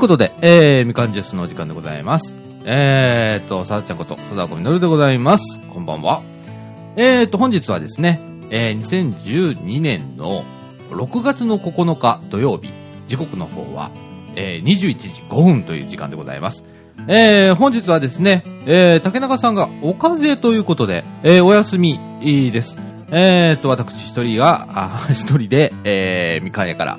[0.00, 2.34] ということで、えー、みかんジュースのお時間でございます。
[2.64, 5.60] えーと、さだちゃんこと、さだこみのるでございます。
[5.68, 6.22] こんばんは。
[6.96, 8.18] えーと、本日はですね、
[8.48, 10.42] えー、2012年の
[10.88, 12.72] 6月の9日土曜日、
[13.08, 13.90] 時刻の方は、
[14.36, 16.64] えー、21時5分という時間でございます。
[17.06, 22.89] えー、本日はですね、えー、竹中さんがお風邪ということで、えー、お休みです。
[23.12, 24.68] えーと、私一人が、
[25.10, 26.98] 一人で、えー、みかん屋から、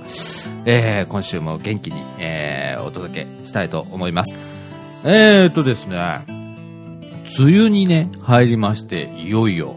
[0.65, 4.35] えー、今週も元気に、えー、お届けしたいと思います。
[5.05, 6.25] えーとですね、
[7.39, 9.75] 梅雨にね、入りまして、いよいよ。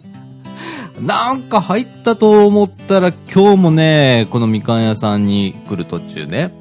[1.00, 6.52] なんか入ったと思ったら今日もね、このみかん屋さんに来る途中ね、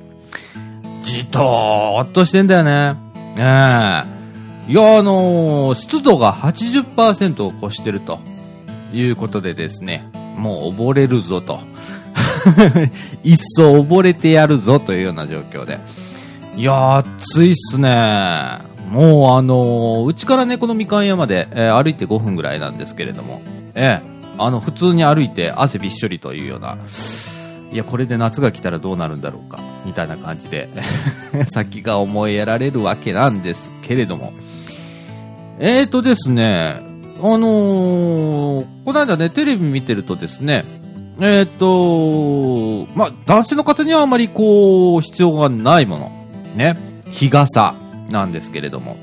[1.01, 2.95] じとーっとしてんだよね。
[3.37, 8.19] ええいや、あのー湿度が80%を超してると
[8.93, 11.59] いうことでですね、もう溺れるぞと。
[13.23, 15.79] 一層溺れてやるぞというような状況で。
[16.55, 18.59] いやー、暑いっすね。
[18.89, 23.41] もうあのーうちからね、このみかん屋まで、えー歩いて5分ぐらいなんですけれども、
[23.73, 26.77] ええあの、普通に歩いて汗びっしょりというような、
[27.71, 30.67] いや、これで夏が来たらどうなるんだろうか、みたいな感じで、
[31.47, 34.33] 先が思いやられるわけなんですけれども。
[35.59, 36.90] えーとですね、
[37.23, 40.65] あのーこの間ね、テレビ見てるとですね、
[41.21, 46.11] えーと、まあ、男性の方にはあまりこう、必要がないもの、
[46.55, 46.77] ね、
[47.11, 47.75] 日傘
[48.09, 48.97] なんですけれども、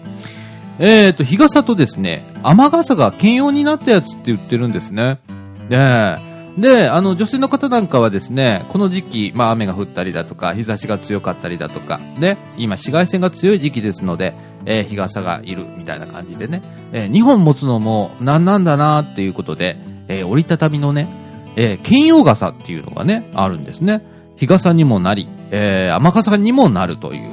[0.81, 5.21] えーと、日傘とですね、雨傘が兼用になったやつって言ってるんですね。
[5.69, 6.19] で、
[6.59, 14.35] で、あの、女性の方なんかはですね、この時期、まあ雨が降ったりだとか、日差しが強かったりだとか、ね、今紫外線が強い時期ですので、
[14.67, 19.77] えー日傘がいるみたいな感じでね、え2本持つのもなんなんだなっていうことで、
[20.09, 21.09] えー折りたたみのね、
[21.55, 24.03] えー兼用傘っていうのがね、あるんですね。
[24.37, 27.31] 日傘にもなり、えー雨傘にもなるという、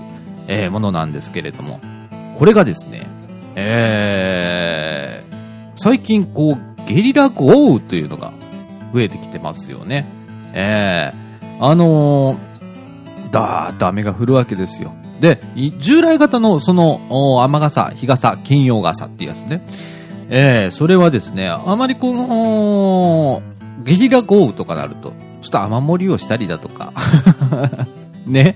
[0.47, 1.79] えーものなんですけれども、
[2.37, 3.07] これがですね、
[3.55, 5.35] えー
[5.77, 8.31] 最近こう、ゲリラ豪雨というのが
[8.93, 10.05] 増えてきてますよね。
[10.53, 11.25] ええ
[11.59, 14.93] あのー、だーっと雨が降るわけですよ。
[15.19, 15.41] で、
[15.79, 19.65] 従来型のその、雨傘、日傘、兼用傘っていうやつね。
[20.29, 23.41] ええそれはですね、あまりこの、
[23.83, 26.91] ゲリラ豪雨とかなると、ちょっと雨漏りをしたりだとか、
[28.25, 28.55] ね、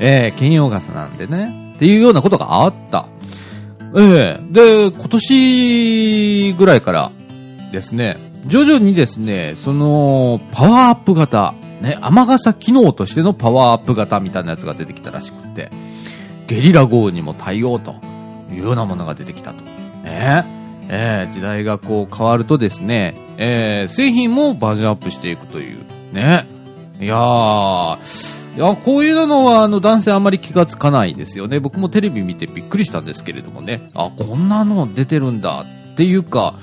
[0.00, 3.06] ええ兼用傘なんでね、っていうようなことがあった。
[3.94, 7.10] ええで、今年ぐらいから
[7.72, 8.16] ですね、
[8.46, 15.70] 徐々にですね、その、パワーアップ型、ね、雨傘機能としてのパワーアップ型みたいなやつが出てきたらしくって、
[16.46, 17.94] ゲリラ豪雨にも対応と
[18.52, 19.62] いうようなものが出てきたと。
[20.04, 20.44] ね
[20.88, 25.78] ええ時代がこう変わるとですね、えー製品もバージョンアップしていくという。
[26.12, 26.46] ね。
[27.00, 27.98] いやー、
[28.56, 31.58] いや、こういうのは、あの、男性あんまり気がつかないですよね。
[31.58, 33.90] 僕もテレビ見てびっくりしたんですけれどもね。
[33.94, 36.54] あ、こんなの出てるんだっていうか、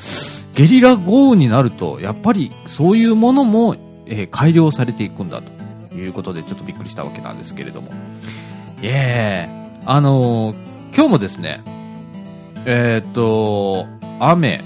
[0.60, 7.88] ゲリラ豪雨になると、やっぱりそういうものも、えー改良されていくんだということで、ちょっとびっくりしたわけなんですけれども。
[7.92, 7.92] い
[8.82, 9.48] え
[9.86, 10.56] あのー
[10.94, 11.62] 今日もですね、
[12.66, 13.88] えーっと、
[14.20, 14.62] 雨。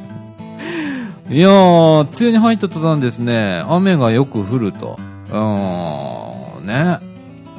[1.28, 4.98] いやー、梅雨に入った途端ですね、雨がよく降ると。
[5.30, 7.00] うーん、ね。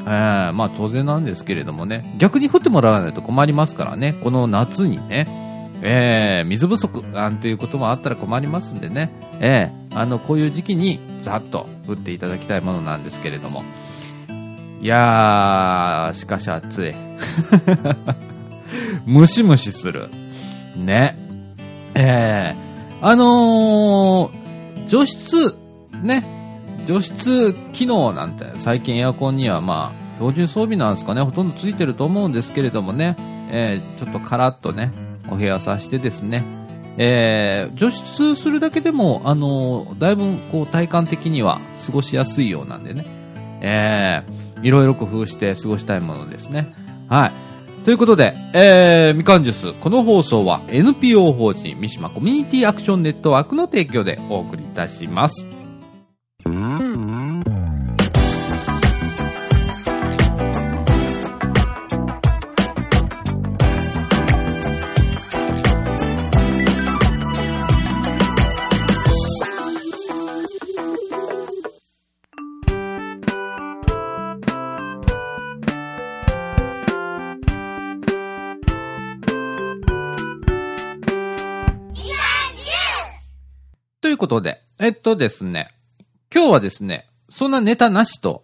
[0.07, 5.44] えー、まあ当然なんですけれどもね、逆に降ってもらわないと困りますからね、この夏にね、
[5.88, 13.63] えー、水不足なんていうこともあったら困りますんでね、えー、あの、こういう時期にざっと降っていただきたいものなんですけれども。
[14.81, 16.94] いやー、しかし暑い。
[19.06, 20.09] ムシムシする。
[20.75, 21.18] ね。
[21.94, 25.56] えー、あのー、除湿、
[26.02, 26.25] ね、
[26.85, 33.16] 除湿機能なんて最近エアコンにはまあ標準装備なんですかねほとんどついてると思うんですけれどもね、
[33.50, 34.91] えーちょっとカラッとね
[35.29, 36.43] お部屋さしてですね、
[36.97, 43.05] えー除湿するだけでもあのーだいぶこう体感的には過ごしやすいようなんでね、
[43.61, 46.73] えーいろいろ工夫して過ごしたいものですね。
[47.07, 47.31] はい。
[47.85, 55.45] ということで、えー、みかんジュース、この放送は NPO 法人三島コミュニティアクションネットワークの提供でお送りいたします。
[84.25, 85.69] ことで、えっとですね、
[86.33, 88.43] 今日はですね、そんなネタなしと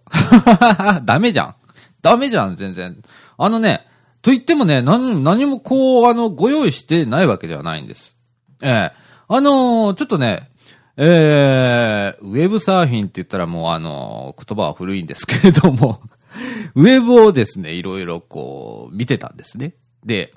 [1.03, 1.55] ダメじゃん。
[2.03, 3.01] ダメじゃん、全然。
[3.37, 3.87] あのね、
[4.21, 8.15] と言ってもね、何、何もこう、あの、ご用意してないわけではないんです。
[8.61, 8.91] ええー、
[9.27, 10.51] あのー、ちょっとね、
[10.97, 16.01] えー、ウェブサーフィンって言ったらもうあのー、言葉は古いんですけれども
[16.75, 19.73] ウェブをですね、いろいろこう、見てたんですね。
[20.05, 20.31] で、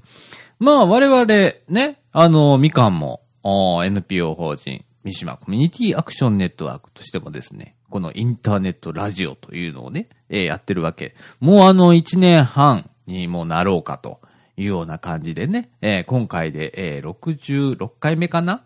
[0.58, 1.26] まあ我々
[1.68, 11.14] ね、あの、みかんも、NPO 法人、三島コミュニティアクションネットワークとしてもですね、このインターネットラジオというのをね、えー、やってるわけ。
[11.40, 14.20] もうあの1年半にもなろうかと
[14.56, 18.64] いうような感じでね、えー、今回で、えー、66回目かな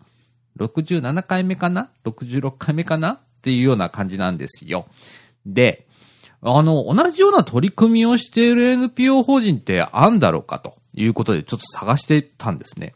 [0.57, 3.11] ?67 回目かな ?66 回目かな？
[3.11, 4.87] っていうような感じなんですよ。
[5.45, 5.87] で、
[6.41, 12.93] あの、同じような取り組みをしている NPO 法人ってあんだろうかということでちょっと探してたんですね。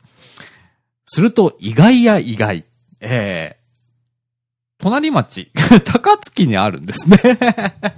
[1.06, 2.64] すると、意外や意外。
[3.04, 5.52] えー、隣町、
[5.86, 7.18] 高槻にあるんですね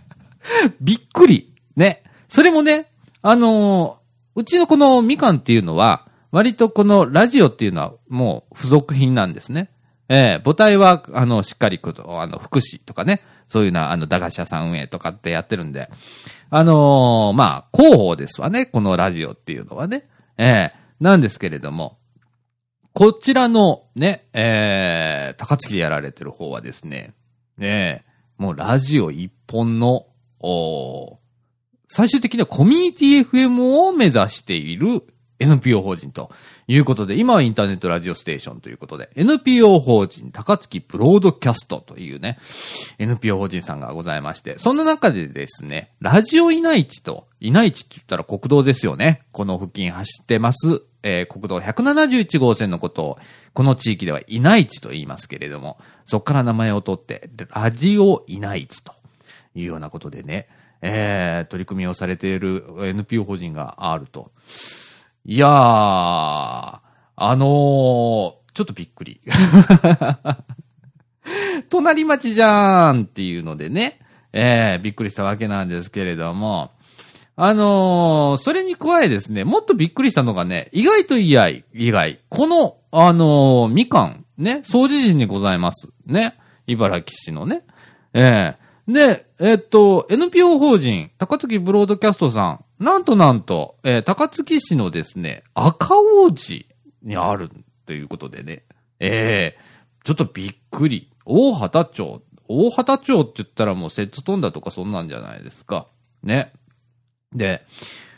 [0.82, 1.54] びっくり。
[1.76, 2.04] ね。
[2.28, 2.88] それもね、
[3.22, 9.70] あのー、うちのこのみかんっていうのは、割とこのラジオっていうのはもう付属品なんですね。
[10.10, 15.90] えー、母体は、あの、しっかりと、あの、福祉とかね、そういうな、あの、駄菓子屋さん運営とかってやってるんで、
[16.50, 20.08] あのー、まあ、広報ですわね、このラジオっていうのはね。
[20.38, 21.98] ええー、なんですけれども、
[22.96, 27.14] こちらのね、えー、高槻でやられてる方はですね、
[27.58, 28.06] ね
[28.38, 30.08] もうラジオ一本の、
[30.40, 31.20] お
[31.90, 35.04] 最終的にはコミュニティ FM を目指している
[35.40, 36.32] NPO 法人と。
[36.68, 42.40] いうことで、今はインターネットラジオステーションということで、NPO 法人高槻ブロードキャストというね、
[42.98, 49.22] NPO 法人さんがございまして、そんな中でですね、ラジオいないちと、いないちって言ったら国道ですよね。
[49.32, 53.20] この付近走ってます、えー、国道171号線のことを、
[53.54, 58.94] この地域ではいないちと言いますけれども、そこから名前を取って、ラジオいないちと
[59.54, 60.48] いうようなことでね、
[60.82, 64.32] えー、取り組みをされている NPO 法人があると。
[65.28, 66.82] いやー、あ
[67.18, 69.20] のー、ちょっとびっくり。
[71.70, 74.02] 隣町じゃーんっていうのでね、
[74.34, 76.74] えー、びっくりしたわけなんですけれども、
[77.36, 82.20] あのー、それに加えですね、もっとびっくりしたのがね、意外と意外、意外。
[82.30, 85.92] この、あのー、みかん、ね、掃除時にございます。
[86.06, 86.38] ね。
[86.68, 87.64] 茨城市のね。
[88.14, 88.56] えー、
[88.88, 96.68] で、えっと、NPO 法人、高槻ブロードキャストさん、なんとなんと、えー、高槻市のですね、赤王子
[97.02, 97.50] にある
[97.86, 98.64] ということでね、
[99.00, 101.12] ええー、ちょっとびっくり。
[101.26, 102.22] 大畑町。
[102.48, 105.88] 大畑町って言ったらもうセット飛んだとかそんなんじゃないですか。
[106.22, 106.54] ね。
[107.34, 107.66] で、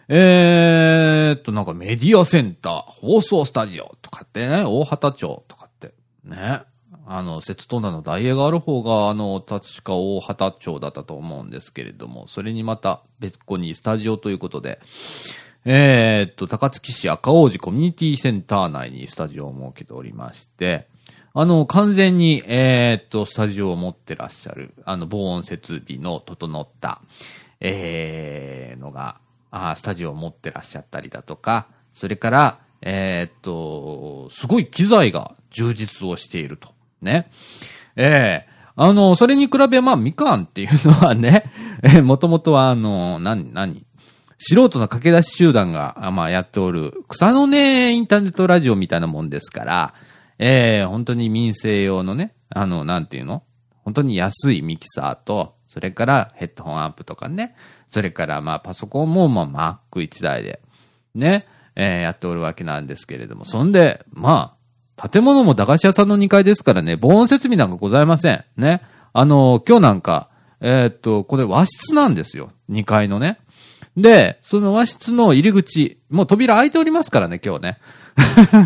[0.10, 5.94] えー、っと、なんかメディアセンター、放送スタジオとかってね、大畑町とかって、
[6.24, 6.64] ね。
[7.10, 14.80] あの、節飛んだのダイエがある方が、あの、確か大畑町だったと思うんですけれども、それにまた別個にスタジオということで、
[15.64, 20.88] えー、っと、高槻市赤王子コミュニティセンター内にスタジオを設けておりまして、
[21.34, 27.02] あの、完全に、えー、っと、スタジオを持ってらっしゃる、あの、防音設備の整った、
[27.62, 29.20] えー、のが、
[29.50, 36.77] あスタジオを持ってらっしゃったりだとか、それから、えー、っと、すごい機材が充実をしていると。
[37.02, 37.30] ね。
[37.96, 38.52] ええ。
[38.78, 41.52] ー、あの、それに比べ、まあ、みかんっていうのはね、
[41.84, 43.86] えー、もともとは、あの、なに、なに、
[44.38, 49.94] 素人の駆け出し集団が、まあ、やっておる、草の根インターネットラジオみたいなもんですから、
[50.40, 53.44] ええー、本当に民生用のね、あの、なんていうの？
[53.84, 57.56] 本当に安いミキサーと、それからヘッドホンアンプとかね、
[57.90, 60.60] それからまあパソコンもまあ Mac1 台で、
[61.16, 64.57] ね、えー、やっておるわけなんですけれども、そんで、まあ、
[64.98, 68.44] 建物も駄菓子屋さんの2階ですからね、防音設備なんかございません。
[68.58, 68.82] ね。
[69.14, 72.50] あの、今日なんか、えー、っと、これ和室なんですよ。
[72.70, 73.40] 2階のね。
[73.96, 77.78] で、その和室の入り口、もう扉開いておりますからね、今日ね。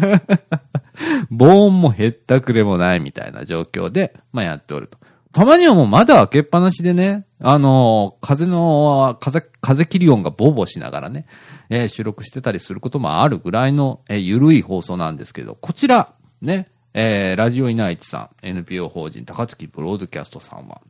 [1.30, 4.98] 防音もへったくれもないみたいな状況で、まあやっておると。
[5.34, 11.26] たまにはもう窓開けっぱなしでね、あのー、風の、風、風切り音がボボしながらね、
[11.70, 20.82] えー、収録してたりすることもあるぐらいの、えー、ゆるい放送なんですけど、こちら、ね、えー、ラジオイナイチさん、NPO 法人高槻ブロードキャストさんは、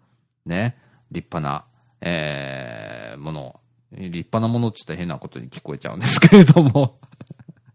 [0.45, 0.77] ね、
[1.11, 1.65] 立派な、
[1.99, 3.59] えー、もの、
[3.91, 6.99] 立派なものって言ったら変なことに聞こえちゃうんですけれども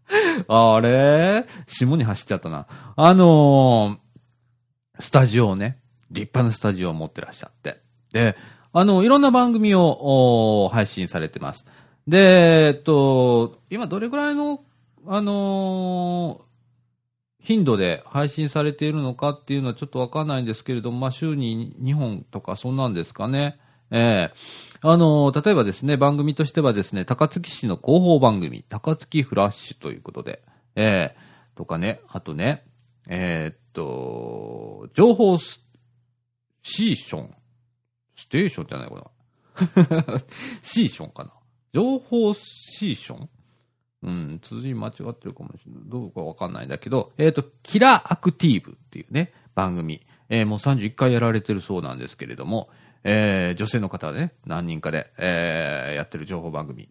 [0.47, 1.45] あれ？
[1.67, 2.65] 下に走っちゃったな。
[2.95, 5.77] あのー、スタジオをね、
[6.09, 7.81] 立派なスタジオを持ってらっしゃって。
[8.13, 8.35] で、
[8.73, 11.65] あの、いろんな番組を配信されてます。
[12.07, 14.61] で、えっと、今どれぐらいの、
[15.05, 16.41] あの、
[17.47, 23.57] 頻度で配信されているのかっていうのはちょっとわかんないんですけれども、まあ、週に2本とかそんなんですかね。
[23.89, 30.43] えー、あの、例えばですね、番組としてはですね、高槻市の広報番組、高槻フラッシュということで、
[30.75, 32.65] えー、とかね、あとね、
[33.07, 35.65] え、っと、情報ス、
[36.63, 37.33] シーション。
[38.17, 38.95] ステーションじゃないか
[39.95, 40.19] な。
[40.63, 41.31] シーションかな。
[41.71, 43.29] 情報シーション？
[44.03, 45.81] うん、辻間違ってるかもしれない。
[45.85, 50.01] どうかわかんないんだけど、えっ、ー、と、キラアクティブっていうね、番組。
[50.29, 52.69] えー、もう31回やられてるそうなんですけれども、
[53.03, 56.89] えー、女性の方でね、何人かで、えー、やってる情報番組。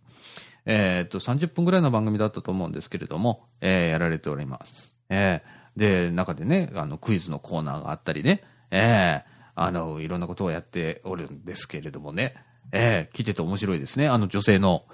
[0.64, 4.96] えっ、と、30分ぐらいの番組だったと思うんですけれども、えー、やられております。
[5.08, 12.34] えー、で、中でね、あの、クイズのコーナーがあったりね、えー、あの、いろんなことをやっておるんですけれどもね、
[12.72, 14.08] えー、聞いてて面白いですね。
[14.08, 14.84] あの女性の、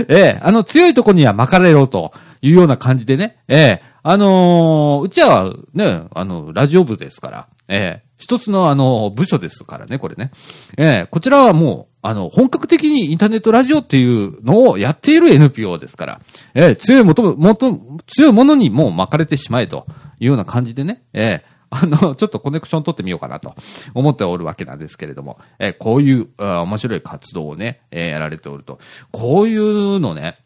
[0.09, 10.33] えー、あの、強いとこには巻かれろというような感じでね、えー、あのー、うちはね、あの、ラジオ部ですから、えー、一つのあの、部署ですからね、これね。
[10.77, 16.21] えー、こちらはもう、あの、本格的にインターネットラジオっていうのをやっている NPO ですから、
[16.55, 19.89] えー、強いもと、もと、強いものにもう巻かれてしまえと
[20.21, 23.57] いうような感じでね、えー、あの、 ちょっとコネクション取ってみようかなと
[23.93, 28.79] 思っておるわけなんですけれども、え、こういうあ面白い活動をね、えー、やられておると。
[29.11, 30.39] こういうのね、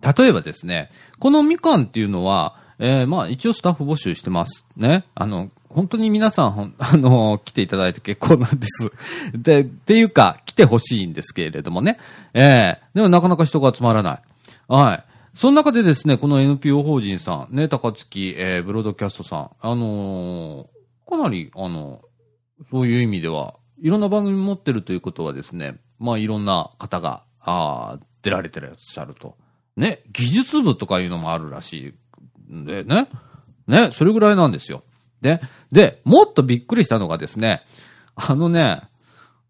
[0.00, 4.64] 例えばですね、このみかんっていうのは、えー、まあ一応スタッフ募集してます。
[4.74, 5.04] ね。
[5.14, 8.90] あの、本当に皆さん、あの、来ていただいて結構なんです。
[9.36, 11.98] で、っていうか、来てほしいんですけれどもね。
[12.34, 14.22] ええー、でもなかなか人が集まらない。
[14.68, 15.04] はい。
[15.34, 22.02] その中でですね、この NPO 法人さん、ね、高槻、えー、ブロードキャストさん、あのー、かなり、あの、
[22.70, 29.36] そういう意味では、いろんな番組持ってるということはですね、まあいろんな方が、あ出られてらっしゃると。
[29.76, 31.94] ね、技術部とかいうのもあるらし
[32.50, 33.08] いんでね。
[33.68, 34.82] ね、それぐらいなんですよ。
[35.20, 35.40] で、
[35.72, 37.62] で、もっとびっくりしたのがですね、
[38.14, 38.80] あのね、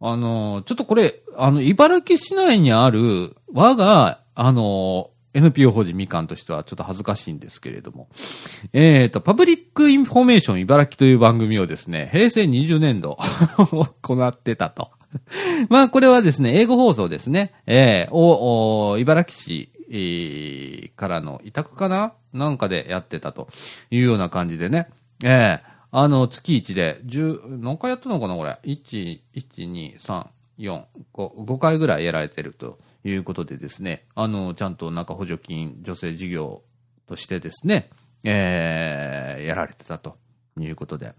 [0.00, 8.08] あの、ちょっとこれ、あの、茨木市内にある、我が、あの、NPO 法人みかんとしてはちょっと恥ずかしいんですけれども、
[8.72, 13.18] えっ、ー、と、パブリックインフォメーション茨城という番組をですね、平成20年度
[14.02, 14.90] 行ってたと。
[15.68, 22.12] まあ、これはですね、英語放送ですね、えー、お、お茨木市、えー、からの委託かな？
[22.32, 23.48] なんかでやってたと
[23.90, 24.88] いうような感じでね、
[25.24, 28.58] ええあの、月1で、十、何回やったのかなこれ。
[28.64, 30.26] 1、1、2、3、
[30.58, 30.84] 4、
[31.14, 36.62] 5、5回ぐらいやられてるということでですね、あの、ちゃんと中補助金、女性事業
[37.06, 37.88] としてですね、
[38.24, 40.18] ええやられてたと
[40.58, 41.14] いうことで、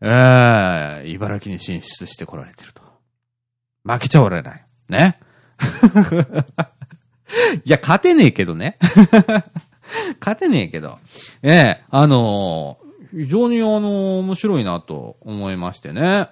[0.00, 2.82] ええ茨城に進出してこられてると。
[3.84, 4.64] 負けちゃおられない。
[4.88, 5.20] ね。
[7.64, 8.78] いや、勝てねえけどね。
[10.18, 10.98] 勝てねえけど。
[11.42, 12.78] ええあの
[13.16, 16.28] 非常にあの、面白いなと思いましてね。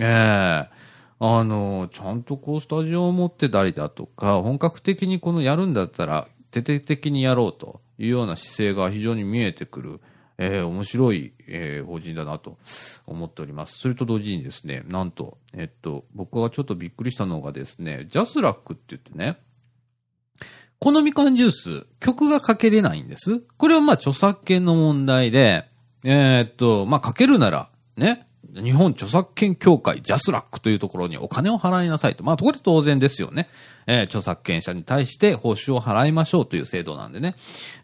[0.00, 0.76] ええ
[1.18, 10.00] あの、ちゃんとこうスタジオを持ってたりだとか、本格的にこのやるんだったら、徹底的にやろうというような姿勢が非常に見えてくる、
[10.36, 12.58] えー、面白い、えー、法人だなと
[13.06, 13.78] 思っております。
[13.78, 19.38] それと同時にですね、なんと、えっと、僕がちょっとびっくりしたのがですね、ジャスラックって言ってね、
[20.78, 23.40] このみかんジュース、曲がかけれないんです。
[23.56, 25.64] これはまあ著作権の問題で、
[26.08, 32.22] えー、っと、まあ、かけるなら、ね、日本著作権協会 JASRACというところにお金を払いなさいと。
[32.22, 33.48] まあ、これ当然ですよね。
[33.88, 37.34] えー、著作権者に対して報酬を払いましょうという制度なんでね。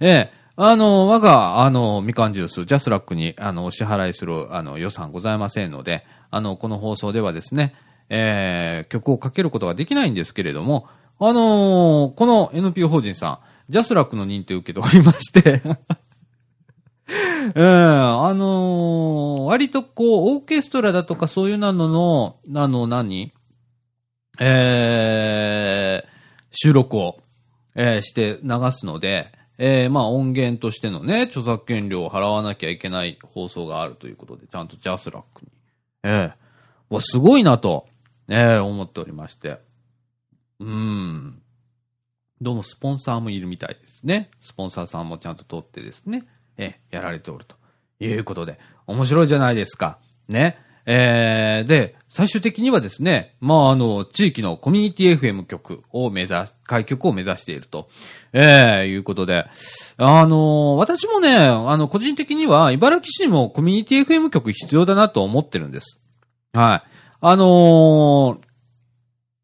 [0.01, 7.75] えーあの、我が、あの、みかんジュース、 JASRACに、あの、お支払いする、あの、予算ございませんので、あの、この放送ではですね、
[8.11, 10.89] えー、曲をかけることができないんですけれども、
[11.19, 13.39] あのー、この NPO 法人さん、
[13.73, 15.63] JASRACの認定を受けておりまして
[17.55, 23.33] う ん、あのー割とこう、オーケストラだとかそういうなのの、あの、何？
[24.41, 26.09] えー、
[26.53, 27.21] 収録を、
[27.75, 35.51] えーして流すので、えー、まあ音源としてのね、著作権料を払わなきゃいけない放送があるということで、ちゃんと JASRACに。
[36.05, 37.87] えー、わ、すごいなと、
[38.29, 39.59] えー、思っておりまして。
[40.61, 41.43] うーん。
[42.41, 44.31] どうもスポンサーもいるみたいですね。
[44.41, 46.25] スポンサーさんもちゃんと取ってですね、
[46.57, 47.57] えー、やられておると
[48.01, 49.99] いうことで、面白いじゃないですか。
[50.29, 50.59] ね。
[50.85, 57.89] えー、で、最終的にはですね、まあ、あの、地域のコミュニティ FM 局を目指し、開局を目指していると、
[58.33, 59.47] えー、いうことで、
[59.97, 66.01] あの、私もね、あの、個人的には、茨城市にもコミュニティ FM 局必要だなと思ってるんです。
[66.53, 66.89] はい。
[67.21, 68.39] あのー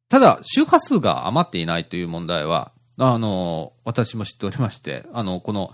[0.08, 5.72] ただ、周波数が余っていないという問題は、あの、私も知っておりまして、あの、この、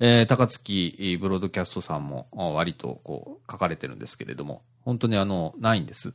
[0.00, 6.12] えー高槻ブロードキャストさんも、割とこう、書かれてるんですけれども、本当にあの、ないんです。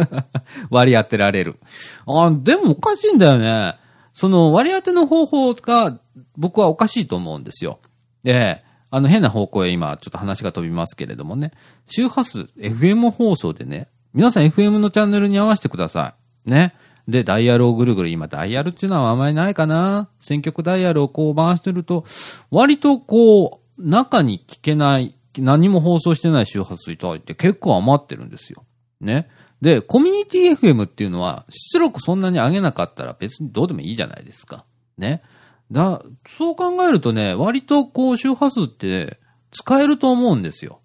[0.70, 1.58] 割り当てられる。
[2.06, 3.76] あ、でもおかしいんだよね。
[4.12, 5.98] その割り当ての方法が、
[6.36, 7.78] 僕はおかしいと思うんですよ。
[8.24, 11.52] で、あの変な方向へ今、ちょっと話が飛びますけれどもね。
[11.86, 16.14] 周波数、FM 放送でね、皆さん FM のチャンネルに合わせてくださ
[16.46, 16.50] い。
[16.50, 16.74] ね。
[17.08, 20.10] で、ダイヤルをぐるぐる、今ダイヤルっていうのはあまりないかな。
[20.20, 22.04] 選曲ダイヤルをこう回してると、
[22.50, 28.64] 割とこう、中に聞けない、何も放送してない周波数いただいて結構余ってるんですよ。
[29.00, 29.28] ね。
[29.62, 34.66] で、コミュニティ FM っていうのは、出力そんなに上げなかったら別にどうでもいいじゃないですか。
[34.98, 35.22] ね。
[35.72, 39.18] だ、そう考えるとね、割とこう周波数って
[39.52, 40.80] 使えると思うんですよ。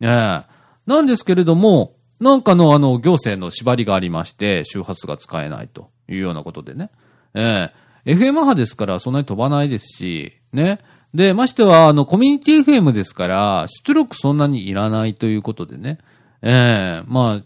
[0.00, 0.56] ええ
[0.86, 6.90] なんですけれども、なんかのあの行政の縛りがありまして、周波数が使えないというようなことでね。
[7.34, 10.78] ええ FM 波ですからそんなに飛ばないですし、ね。
[11.12, 15.98] で、ましては、あの、コミュニティ FM ですから、出力そんなにいらないということでね。
[16.42, 17.42] ええま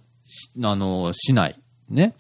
[0.63, 1.59] あ、あの、しない。
[1.89, 2.15] ね。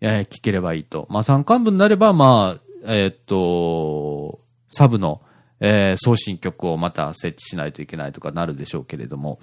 [0.00, 1.06] えー聞ければいいと。
[1.10, 4.40] まあ、山間部になれば、まあ、えーっと、
[4.72, 5.22] サブの、
[5.60, 9.38] えー送信局をまた設置しないといけないとかなるでしょうけれども、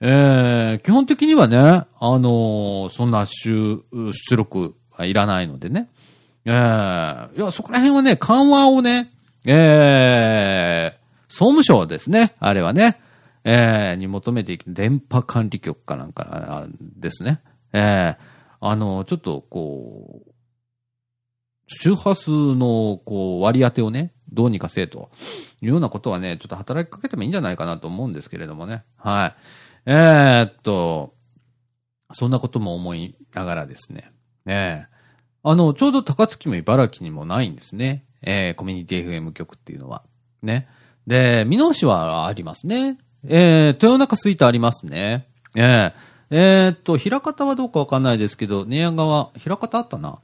[0.00, 5.88] えー基本的にはね、あのーそんな出、出力はいらないのでね。
[6.44, 9.12] えーいや、そこら辺はね、緩和をね、
[9.46, 13.00] えー総務省ですね、あれはね、
[13.44, 17.40] えーに求めていく、電波管理局かなんかですね。
[17.72, 20.30] えーあの、ちょっとこう、
[21.66, 25.10] 周波数のこう割り当てをね、どうにかせえと
[25.62, 28.84] いうようなことはね、ちょっと働きかけてもいいんじゃないかなと思うんですけれどもね。
[28.96, 29.34] はい。
[29.86, 31.14] えーっと、
[32.12, 34.12] そんなことも思いながらですね。
[34.46, 34.94] ええ
[35.46, 38.04] あの、ちょうど高槻も茨城にもないんですね。
[38.22, 40.02] えーコミュニティ FM 局っていうのは。
[40.42, 40.68] ね。
[41.06, 42.98] で、美濃市はありますね。
[43.26, 45.28] えー豊中スイートありますね。
[45.56, 45.94] ええ
[46.30, 50.20] えーっと、平方はどうかわかんないですけど、寝屋川、平方あったな。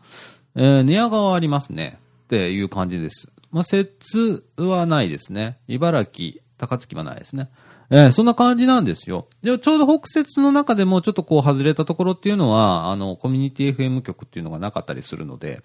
[0.56, 1.98] えー、寝屋川ありますね。
[2.24, 3.28] っていう感じです。
[3.50, 5.58] まあ、摂津はないですね。
[5.68, 7.50] 茨城、高槻はないですね。
[7.90, 9.26] えーそんな感じなんですよ。
[9.42, 15.61] で、ちょうど北摂の中でもちょっとこう外れたところっていうのは、あの、コミュニティ FM 局っていうのがなかったりするので、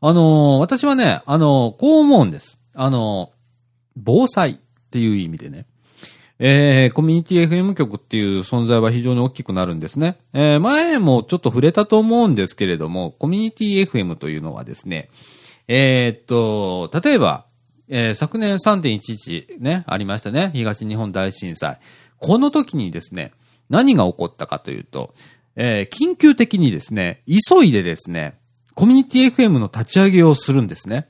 [0.00, 2.60] あのー私はね、あのーこう思うんです。
[2.74, 3.38] あのー
[4.00, 4.56] 防災っ
[4.90, 5.66] ていう意味でね。
[6.40, 10.18] えー、コミュニティ FM 局っていう存在は非常に大きくなるんですね。
[10.32, 15.08] えー、前もちょっと触れたと思うんですけれども、コミュニティ FM というのはですね、
[15.66, 17.47] えーっと、例えば、
[17.88, 20.50] えー昨年3.11ね、ありましたね。
[20.54, 21.78] 東日本大震災。
[22.18, 23.32] この時にですね、
[23.70, 25.14] 何が起こったかというと、
[25.56, 28.38] えー緊急的にですね、急いでですね、
[28.74, 31.08] コミュニティ FM の立ち上げをするんですね。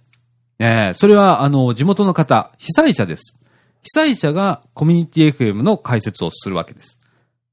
[0.59, 3.37] えーそれは、あの、地元の方、被災者です。
[3.83, 6.99] 被災者がコミュニティ FM の解説をするわけです。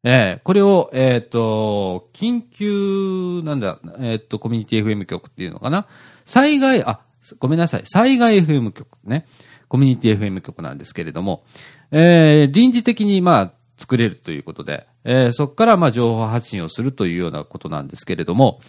[0.03, 5.87] えーこれを、えっ、と、緊急、なんだ、えっ、と、コミュニティ FM 局っていうのかな
[6.25, 6.99] 災害、あ、
[7.39, 9.25] ごめんなさい、災害 FM 局ね。
[9.67, 11.43] コミュニティ FM 局なんですけれども、
[11.91, 18.59] えー臨時的に、まあ、作れるということで、えーそこから、まあ、情報発信をするというようなことなんですけれども、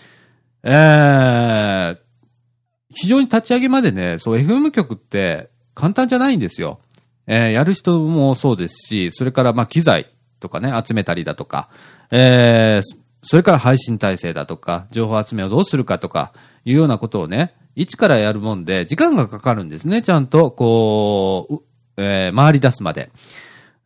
[0.63, 1.99] えー
[2.95, 6.81] 非常に立ち上げまでね、そう、FM 局って簡単じゃないんですよ。
[7.27, 10.09] えーやる人もそうですし、それから、まあ、機材
[10.41, 11.69] とかね、集めたりだとか、
[12.11, 16.33] えーそれから配信体制だとか、情報集めをどうするかとか、
[16.67, 21.63] いうようなことをね、一からやるもんで、時間がかかるんですね、ちゃんと、こう、
[21.97, 23.11] えー回り出すまで。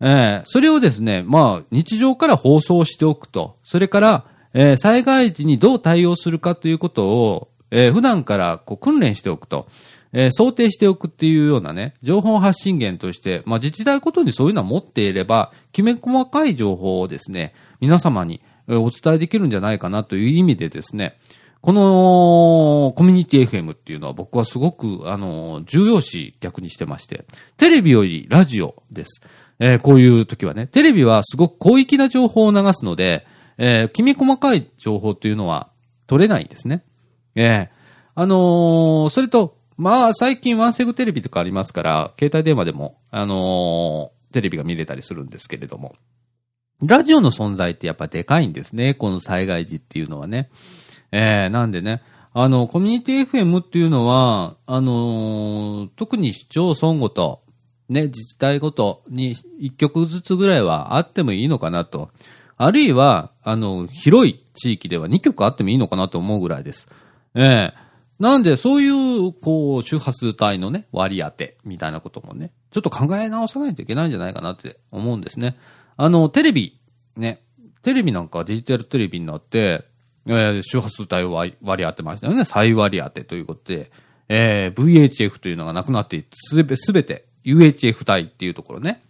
[0.00, 9.68] えーそれをですね、まあ、日常から放送しておくと、それから、えー災害時にどう対応するかということを、えー普段からこう訓練しておくと。
[10.12, 21.16] えー想定しておくっていうようなね、情報発信源として、まあ自治体ごとにそういうのは持っていれば、きめ細かい情報をですね、皆様にお伝えできるんじゃないかなという意味でですね、
[21.62, 27.26] このコミュニティ FM っていうのは僕はすごく、あの、重要視逆にしてまして、
[27.58, 29.20] テレビよりラジオです。
[29.58, 33.26] えーこういう時はね、テレビはすごく広域な情報を流すので、
[33.58, 35.68] えーきめ細かい情報っていうのは
[36.06, 36.82] 取れないんですね。
[37.34, 37.70] ええ
[38.14, 45.94] あのーそれと、まあ、最近ワンセグテレビとかありますから、携帯電話でも、あのテレビが見れたりするんですけれども、
[46.82, 50.48] ラジオの存在ってやっぱでかいんですね、この災害時っていうのはね。
[51.12, 57.42] ええなんでね、あの、コミュニティ FM っていうのは、あのー特に市町村ごと、
[57.88, 62.10] ね、自治体ごとに一曲ずつぐらいはあってもいいのかなと。
[62.56, 66.86] あるいは、あの、広い地域では2曲あってもいいのかなと思うぐらいです。
[67.34, 75.56] ええなんで、そういう、こう、周波数帯のね、割り当て、みたいなこともね、ちょっと考え直さないといけないんじゃないかなって思うんですね。
[75.96, 76.78] あの、テレビ、
[77.16, 77.42] ね、
[77.82, 79.86] テレビなんかデジタルテレビになって、
[80.26, 82.44] えー周波数帯を割り当てましたよね。
[82.44, 83.90] 再割り当てということで、
[84.28, 89.02] えー VHF というのがなくなって、すべ、すべて UHF 帯っていうところね。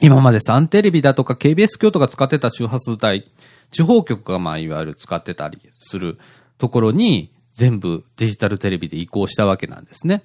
[0.00, 3.24] 今までサンテレビだとか KBS 京都が使ってた周波数帯、
[3.72, 6.18] 地方局がまあいわゆる使ってたりする
[6.58, 10.22] ところに全部デジタルテレビで移行したわけなんですね。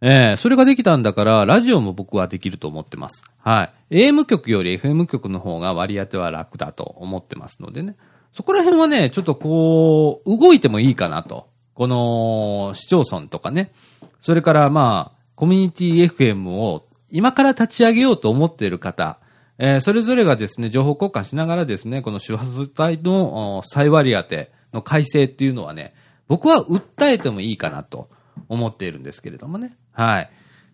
[0.00, 3.24] えーそれができたんだから、ラジオも僕はできると思ってます。
[3.38, 4.08] はい。
[4.08, 7.96] AM 局より FM 局の方が割り当ては楽だと思ってますのでね。
[8.36, 11.48] そこら辺はね、ちょっとこう、動いてもいいかなと。
[11.72, 13.72] この、市町村とかね。
[14.20, 19.20] それからまあ、コミュニティ FM を今から立ち上げようと思っている方、
[19.56, 25.94] えーそれぞれがですね、情報交換しながらですね、この周波数帯の再割り当ての改正っていうのはね、
[26.28, 28.10] 僕は訴えてもいいかなと
[28.50, 29.78] 思っているんですけれどもね。
[29.92, 30.30] はい。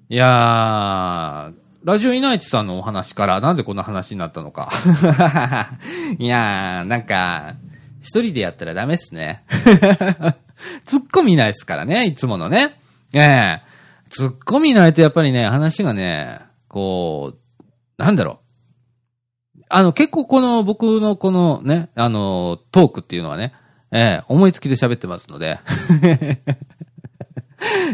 [0.09, 4.71] いやー、ラジオイナイチさんのお話からなんでこんな話になったのか。
[6.19, 7.57] いやー、なんか、
[8.01, 9.45] 一人でやったらダメっすね。
[10.87, 12.77] 突っ込みないですからね、いつものね。
[13.15, 13.61] ええ
[14.11, 17.37] 突っ込みないとやっぱりね、話がね、こう、
[17.99, 18.39] なんだろ
[19.57, 19.61] う。
[19.69, 23.55] あの、結構この、僕のこのね、あの、トークっていうのはね、
[23.91, 25.59] ええ思いつきで喋ってますので。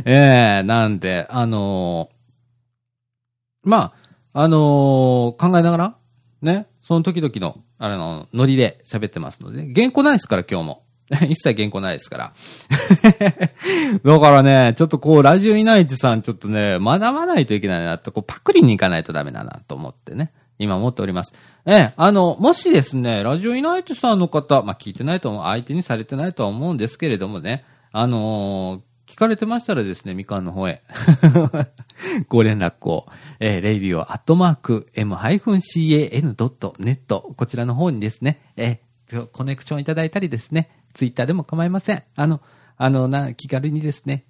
[0.04, 2.10] ええなんで、あの
[3.68, 3.92] ま
[4.32, 5.96] あ、あの考えながら、
[6.42, 10.82] ね、その時々の、あの、ノリで喋ってますので、原稿ないですから、今日も。
[11.28, 12.32] 一切原稿ないですから。
[14.04, 21.34] だからね、ちょっとこう、ラジオイナイチさん、ちょっとね、学ばないといけないなと、こう、パクリに行かないとダメだなと思ってね、今思っております。
[21.66, 30.82] ええ、あの、もしですね、ラジオイナイチさんの方、まあ、聞いてないと思う、相手にされてないとは思うんですけれどもね、あのー聞かれてましたらですね、みかんの方へ、
[32.28, 33.06] ご連絡を、
[33.40, 38.88] えー、レイディオアットマーク m-can.net こちらの方にですね、えー
[39.32, 42.02] コネクションいただいたりですね、ツイッターでも構いません。
[42.14, 42.40] あの、
[42.76, 44.24] あの、な、気軽にですね。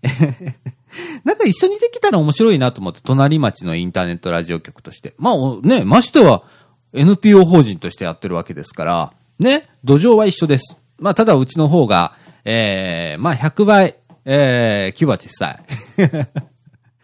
[1.24, 5.14] なんか一緒にできたら面白いなと思って、隣町のインターネットラジオ局として。
[5.18, 6.44] まあね、ましては
[6.92, 10.78] NPO 法人としてやってるわけですから、ね、土壌は一緒です。
[10.98, 15.58] まあただうちの方が、えー、まあ100倍、えー、規模は小さい。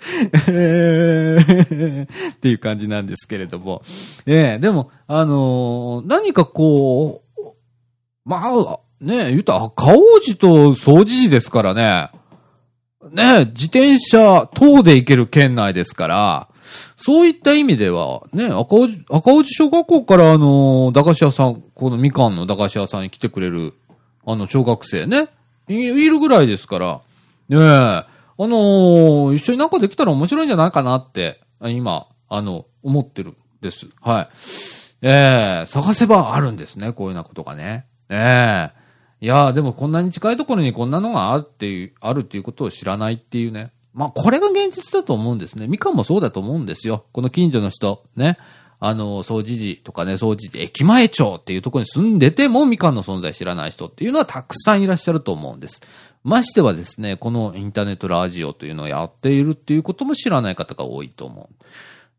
[2.35, 3.83] っていう感じなんですけれども。
[4.27, 7.41] ええでも、あのー何かこう、
[8.25, 12.11] まあ、ねえ言うたら、赤王子と総除寺ですからね。
[13.11, 16.49] ねえ自転車等で行ける県内ですから、
[16.97, 23.75] そういった意味では、ね、赤王子、赤王子小学校からあの駄菓子屋さん、このみかんの駄菓子屋さんに来てくれる、
[24.27, 25.29] あの、小学生ね、
[25.69, 27.01] いるぐらいですから、
[27.49, 28.05] ねえ、
[28.37, 33.87] あのー一緒になんかできたら面白いんじゃないかなって、今、あの、思ってるんです。
[34.01, 34.29] はい。
[35.03, 37.87] ええ探せばあるんですね、こういうようなことがね。
[38.09, 38.85] ええ
[39.21, 43.73] いやでもこんなに近いところにこんなのがあるっていう、あるっていうことを知らないっていうね。
[43.95, 45.69] まあ、これが現実だと思うんですね。
[45.69, 47.05] みかんもそうだと思うんですよ。
[47.13, 48.39] この近所の人、ね。
[48.81, 55.81] あの、掃除時とかね、掃除時、駅前町っていうところに住んでてもみかんの存在知らない人っていうのはたくさんいらっしゃると思うんです。
[56.25, 61.51] ましてはですね、このインターネットラジオというのをやっているっていうことも知らない方が多いと思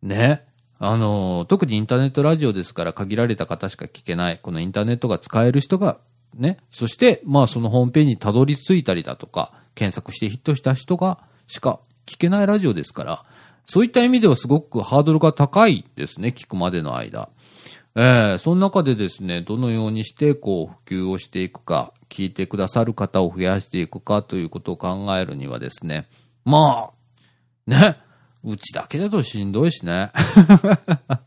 [0.03, 0.07] う。
[0.07, 0.45] ね。
[0.77, 4.39] あの、特にインターネットラジオですから限られた方しか聞けない。
[4.41, 5.97] このインターネットが使える人が、
[6.35, 6.57] ね。
[6.69, 13.25] そして、まあそのホームページにたどり着いたりだとか、検索してヒットした人がしか聞けないラジオですから、
[13.65, 17.29] そういった意味ではすごくハードルが高いですね、聞くまでの間。
[17.95, 26.07] ええその中でですね、どのようにしてこう普及をしていくか、聞いてくださる方を増やしていくかということを考えるにはですね、
[26.43, 27.97] まあ、ね。
[28.43, 30.11] うちだけだとしんどいしね。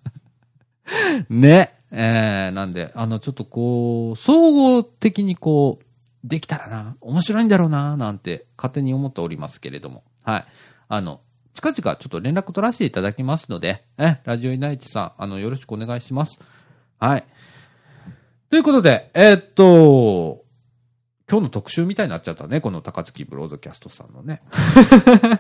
[1.29, 1.75] ね。
[1.91, 5.85] えー、なんで、あの、ちょっとこう、総合的にこう、
[6.25, 10.05] できたらな、面白いんだろうな、なんて勝手に思っておりますけれども。
[10.23, 10.45] はい。
[10.88, 11.21] あの、
[11.55, 16.41] 近々ちょっと連絡取らせていただきますので、え、ラジオイナイチさん、あの、よろしくお願いします。
[17.01, 17.25] はい。
[18.51, 20.45] ということで、えー、っと、
[21.31, 24.43] 今日の特集みたいになっちゃったね、この高槻ブロードキャストさんのね。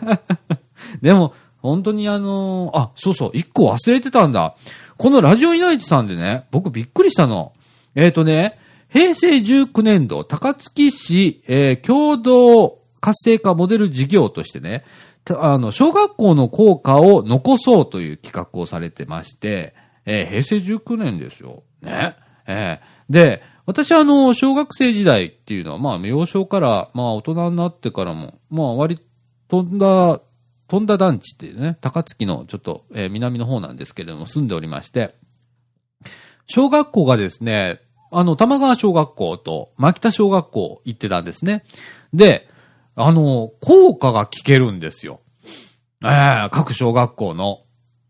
[1.00, 4.54] でも、本当にあのー、あ、そうそう、一個忘れてたんだ。
[4.96, 7.52] このラジオイナイチさんでね、僕びっくりしたの。
[7.94, 14.84] えっ、ー、とね、平成19年度、高槻市、えー、共同活性化モデル事業としてね、
[15.38, 19.74] あの、小学校の校歌を残そうという企画をされてまして、
[20.06, 21.64] えー、平成19年ですよ。
[21.82, 22.16] ね。
[22.46, 28.98] えー、で、私はあの、小学生時代っていうのは、まあ、幼少から、まあ、大人になってからも、まあ、割、
[29.48, 30.22] 飛んだ、
[30.68, 35.16] 飛んだ団地っていうね、高槻のちょっと、えー、南の方なんですけれども、住んでおりまして、
[36.46, 41.62] 小学校がですね、あの、玉川小学校と牧田小学校行ってたんですね。
[42.14, 42.48] で、
[42.94, 45.20] あの、校歌が聞けるんですよ。
[46.02, 47.64] ええー、各小学校の。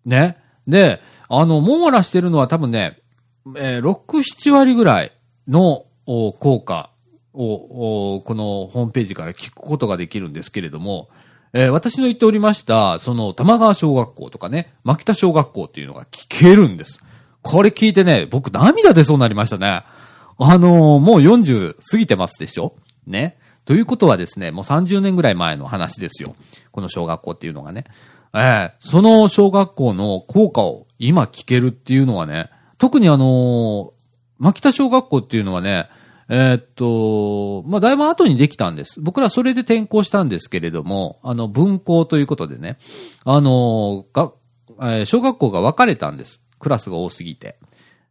[0.05, 0.37] ね。
[0.69, 3.01] で、あの、網羅してるのは多分ね、
[3.57, 5.18] えー、6、7割ぐらい
[5.49, 6.91] の効果
[7.33, 11.09] を、このホームページから聞くことができるんですけれども、
[11.53, 17.01] えー、私の言っておりました、その玉川小学校とかね、牧田小学校っていうのが聞けるんです。
[17.43, 19.83] これ聞いてね、僕涙出そうになりましたね。
[20.41, 22.75] あのー、もう40過ぎてますでしょ？
[23.07, 23.39] ね。
[23.65, 26.37] ということはですね、もう30年ぐらい前の話ですよ。
[26.71, 27.85] この小学校っていうのがね。
[28.35, 33.93] えー、その小学校の効果を今聞けるっていうのはね、特にあの、
[34.39, 35.89] 牧田小学校っていうのはね、
[36.29, 39.01] えー、っと、まあ、だいぶ後にできたんです。
[39.01, 42.79] 僕らそれで転校したんですけれども、あの、分校ということでね、
[43.25, 44.33] あのが、
[44.81, 46.43] えー、小学校が分かれたんです。
[46.59, 47.59] クラスが多すぎて。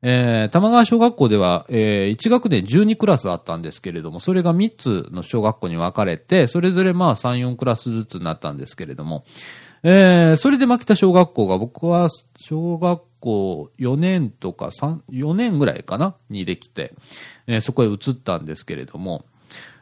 [0.04, 9.26] えー、玉川小学校では、えー、1学年12クラスあったんですけれども、それが3つの小学校に分かれて、それぞれまあ3、4クラスずつになったんですけれども、
[9.84, 16.16] えー、それで負けた小学校が、僕は小学校4年とか3、4年ぐらいかな？
[16.30, 16.94] にできて、
[17.48, 19.26] えー、そこへ移ったんですけれども、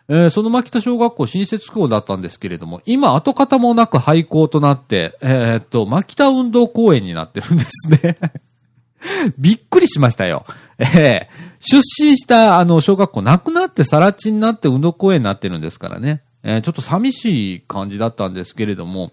[0.07, 8.17] えー、その牧田小学校新設校だったんですけれども、今跡形もなく廃校となって、えー、っと、牧田運動公園になってるんですね
[9.37, 10.45] びっくりしましたよ。
[10.77, 11.27] えー、
[11.59, 16.21] 出身したあの小学校なくなって更地になって運動公園になってるんですからね。
[16.43, 19.11] えー、ちょっと寂しい感じだったんですけれども、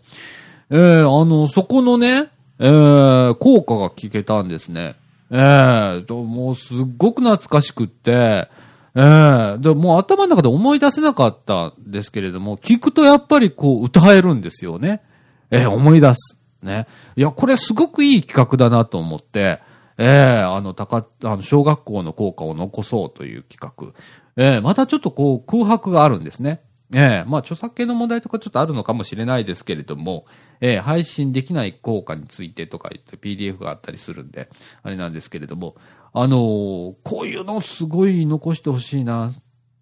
[0.71, 2.29] えー、あの、そこのね、
[2.65, 4.95] ええ効果が聞けたんですね。
[5.31, 8.49] ええもうすっごく懐かしくって、
[8.95, 15.03] ええで、もう頭の中で思い出せなかったんですけれども、聞くとやっぱりこう歌えるんですよね。
[15.51, 16.39] ええ思い出す。
[16.63, 16.87] ね。
[17.17, 19.61] いや、これすごくいい企画だなと思って、
[19.99, 23.93] ええー、あの、高、あの、小学校の校歌を残そうという企画。
[24.37, 26.63] ええ、またちょっとこう、空白があるんですね。
[26.95, 30.27] ええー、まあ、著作権の問題とかちょっとあるのかもしれないですけれども、
[30.61, 34.51] ええ配信できない効果についてとか言って PDF があったりするんで、
[34.83, 35.77] あれなんですけれども、
[36.13, 39.33] あのこういうのすごい残してほしいな。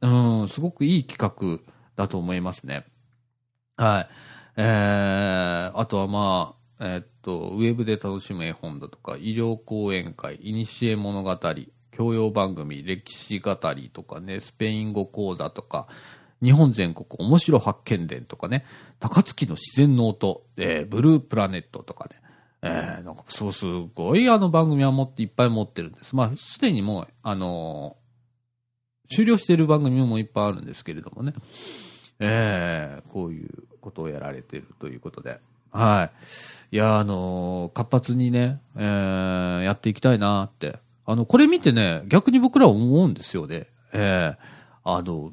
[0.02, 1.60] うん、すごくいい企画
[1.96, 2.86] だと思いますね。
[3.76, 4.08] はい。
[4.56, 11.38] ええあとはまあ、えっと、ウェブで楽しむ絵本だとか、医療講演会、いにしえ物語、
[11.92, 15.88] 教養番組、歴史語りとかね、スペイン語講座とか、
[16.42, 18.64] 日本全国面白発見伝とかね、
[18.98, 22.20] 高槻の自然の音、えー、ブループラネットとかね、
[22.62, 26.16] えー、なんかそうすごいあの番組は持っていっぱい持ってるんです。
[26.16, 31.34] まあ、すでにもう、あのー、終了している番組もいっぱいあるんですけれどもね、
[32.20, 33.48] えー、こういう
[33.80, 35.40] ことをやられているということで、
[35.72, 36.10] は
[36.72, 36.76] い。
[36.76, 40.78] いや、あのー、活発にね、えー、やっていきたいなって。
[41.06, 43.68] あの、これ見てね、逆に僕ら思うんですよね。
[43.92, 44.36] えー、
[44.84, 45.32] あの、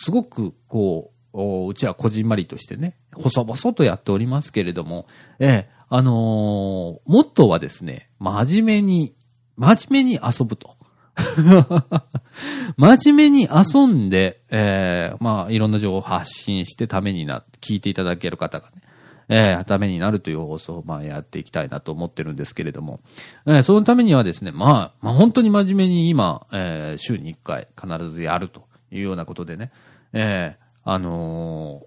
[0.00, 5.06] すごく、こう、うちはこじんまりとしてね、細々とやっておりますけれども、
[5.38, 9.14] えー、あのー、モットーはですね、真面目に、
[9.56, 10.76] 真面目に遊ぶと。
[12.76, 18.82] 真面目に遊んで、えー、まあ、いろんな情報を発信してためにな、聞いていただける方がね、
[19.28, 23.00] えー、ためになるという放送を、まあ、やっていきたいなと思ってるんですけれども、
[23.46, 29.72] えー、そのためにはですね、まあ、まあ、本当に真面目に今、えー、週に1回必ずやるというようなことでね、
[30.12, 31.82] えー、あの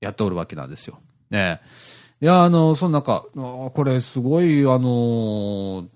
[0.00, 0.98] ー、やっておるわけなんですよ。
[1.30, 1.60] ね
[2.20, 5.88] いや、あのー、その中、これすごい、あの、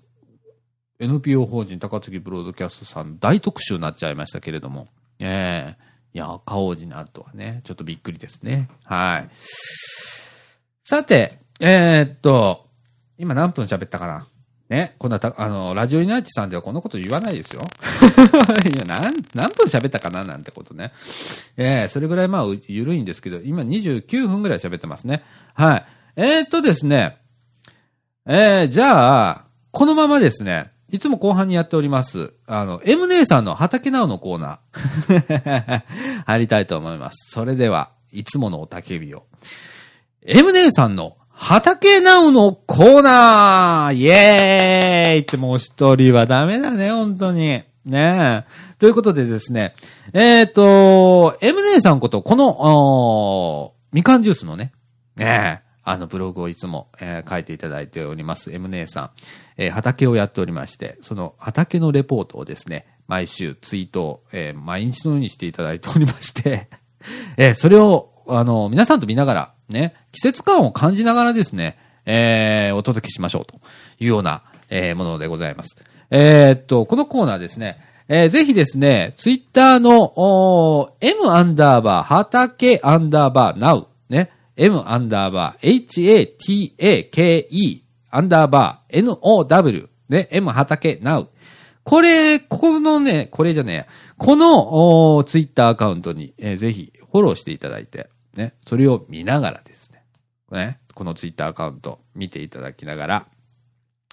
[0.99, 4.87] NPO 法人高槻ブロードキャストさん大特集になっちゃいましたけれども、
[5.19, 8.69] ええ、いや、赤王子になるとはね、ちょっとびっくりですね。
[8.83, 9.29] はい。
[10.83, 12.67] さて、えー、っと、
[13.17, 14.27] 今何分喋ったかな？
[14.69, 17.61] ね、こんなた、あの、ラジオイナイチさんではこんなこと言わないですよ。
[18.73, 20.91] いや、何、何分喋ったかななんてことね。
[21.55, 25.23] ええー、それぐらいまあ、ゆるいんですけど、今29分ぐらい喋ってますね。
[25.53, 25.85] はい。
[26.15, 27.17] えー、っとですね、
[28.25, 32.33] えー、じゃあ、このままですね、いつも後半にやっております。
[32.47, 35.83] あの、M 姉さんの畑直のコーナー。
[36.25, 37.31] 入りたいと思います。
[37.33, 39.25] それでは、いつものおたけびを。
[40.25, 43.93] M 姉さんの畑なおのコーナー。
[43.93, 47.61] イエーイってもう一人はダメだね、本当に。
[47.85, 48.75] ねえ。
[48.79, 49.75] ということでですね、
[50.13, 54.71] えっ、ー、と、M 姉さんこと、この、みかんジュースのね、
[55.17, 59.11] ねえ、あのブログをいつも、えー、書いていただいております M 姉さん、
[59.57, 66.69] えー、畑をやっておりまして、その畑のレポートをですね、毎週ツイートを、えー、毎日のようにしていただいておりまして。
[67.37, 73.55] えそれを、あの、皆さんと見ながら、ね、季節感を感じながらですね、えお届けしましょうと
[73.99, 75.75] いうような、えものでございます。
[76.11, 91.27] えっと、このコーナーですね、えー、ぜひですね、ツイッターの、m アンダーバー、畑アンダーバー、now、ね、m アンダーバー、hatake アンダーバー、now、ね、m 畑 now。
[91.83, 100.03] これ、このね、これじゃねえこの、ツイッターアカウントに、えー、ぜひフォローしていただいて、ね、それを見ながらですね、
[100.51, 103.25] ね、このツイッターアカウント見ていただきながら、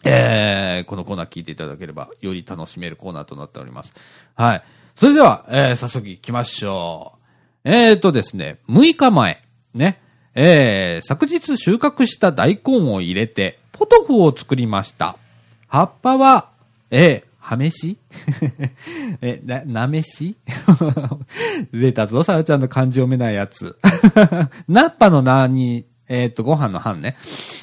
[0.04, 3.94] えー、このコーナー聞いていただければ、より楽しめるコーナーとなっております。
[4.34, 4.62] はい。
[4.94, 7.22] それでは、えー、早速行きましょう。
[7.64, 9.40] えーとですね、6日前、
[9.74, 10.00] ね、
[10.34, 15.16] えー、昨日収穫した大根を入れて、ポトフを作りました。
[15.68, 16.50] 葉っぱは、
[16.90, 17.98] えー、はめし？
[19.20, 20.36] え、な、なめし？
[21.74, 23.76] 出たぞ、さらちゃんの漢字読めないやつ。
[24.68, 27.16] ナッパの名に、えっ、と、ご飯の飯ね。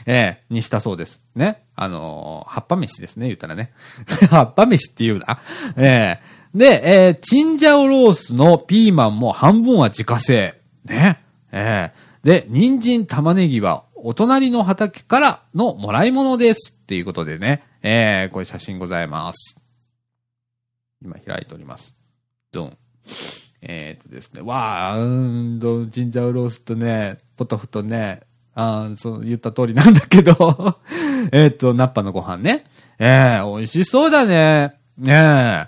[0.05, 1.23] えー、にしたそうです。
[1.33, 1.63] ね？
[1.75, 3.71] あのー、葉っぱ飯ですね、言ったらね。
[4.29, 5.39] 葉っぱ飯って言うな。
[5.77, 10.61] えー、で、えー、チンジャオロースのピーマンも半分は自家製。
[10.83, 11.19] ね？
[11.53, 19.58] えー、で、人参、玉ねぎはお隣の畑からのもらい物ですっていうことでね、えー、これ写真ございます。
[21.01, 21.95] 今開いております。
[22.51, 22.77] ドン。
[23.61, 28.21] えー、っとですね、わー、うんと、ジンジャーロースとね、ポトフとね、
[28.55, 30.77] あそう、言った通りなんだけど
[31.31, 32.65] えっと、ナッパのご飯ね。
[32.97, 34.75] ええー、美味しそうだね。
[34.97, 35.67] ねえ。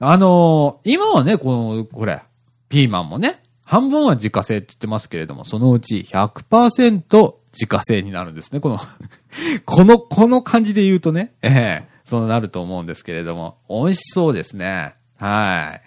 [0.00, 2.22] あのー、今はね、この、これ、
[2.68, 8.60] ピーマンもね、半分は自家製って言ってますけれども、そのうち100%自家製になるんですね。
[8.60, 8.80] この
[9.64, 14.96] この、この感じで言うとね、ええー、そうなると思うんですけれども、美味しそうですね。
[15.18, 15.80] は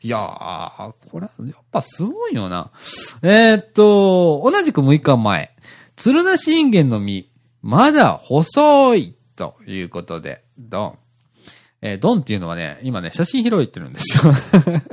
[0.00, 0.06] い。
[0.06, 2.70] いやー、これ、やっぱすごいよな。
[3.20, 5.50] えー、っと、同じく6日前、
[5.96, 7.28] 鶴なしインゲンの実、
[7.62, 10.98] まだ細いということで、ドン。
[11.80, 14.32] えー、ドンっていうのはね、今ね、写真拾いってるんですよ。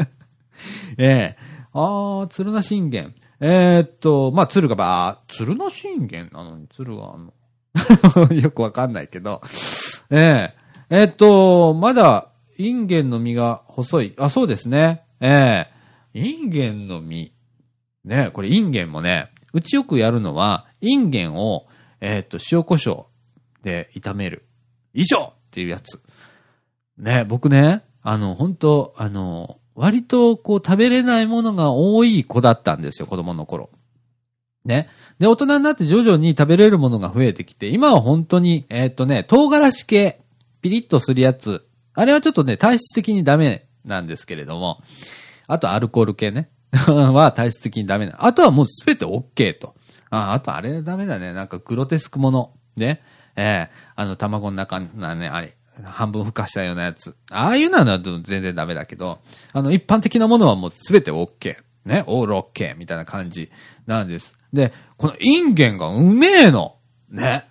[0.98, 3.14] えーあー、鶴な信玄。
[3.40, 7.18] えー、っと、まあ、鶴がばー、鶴な信玄なのに鶴があ
[8.26, 8.34] の？
[8.34, 9.44] よくわかんないけど。
[10.10, 14.14] ええー、え、っと、まだ、インゲンの実が細い。
[14.18, 15.04] あ、そうですね。
[15.22, 15.68] え
[16.14, 17.32] えー、インゲンの実。
[18.04, 21.68] ね、これインゲンもね、うちよくやるのは、インゲンを、
[22.02, 23.06] えっと、塩胡椒
[23.64, 24.46] で炒める。
[24.94, 26.02] 以上っていうやつ。
[26.98, 33.70] ね、僕ね、あの、本当あの、割とこう食べれないものが多い子だったんですよ、子供の頃。
[34.66, 34.90] ね。
[35.20, 40.22] で、大人になって徐々に食べれるものが増えてきて、今は本当に、えー、っとね、唐辛子系、
[40.62, 44.82] ピリッとするやつ、あれはちょっとね、体質的にダメなんですけれども、
[45.48, 48.16] あとアルコール系ね、 は体質的にダメな。
[48.20, 49.76] あとはもうすべて OK と。
[50.10, 51.34] あ、あとあれダメだね。
[51.34, 52.54] なんかグロテスクもの。
[52.76, 53.02] ね。
[53.36, 57.16] ええー、あの、卵の中なね、あれ、半分孵化したようなやつ。
[57.32, 59.20] ああいうのは全然ダメだけど、
[59.54, 61.56] あの、一般的なものはもうすべて OK。
[61.86, 63.50] ね、オール OK みたいな感じ
[63.88, 64.38] なんです。
[64.54, 66.76] で、このインゲンがうめえの。
[67.10, 67.49] ね。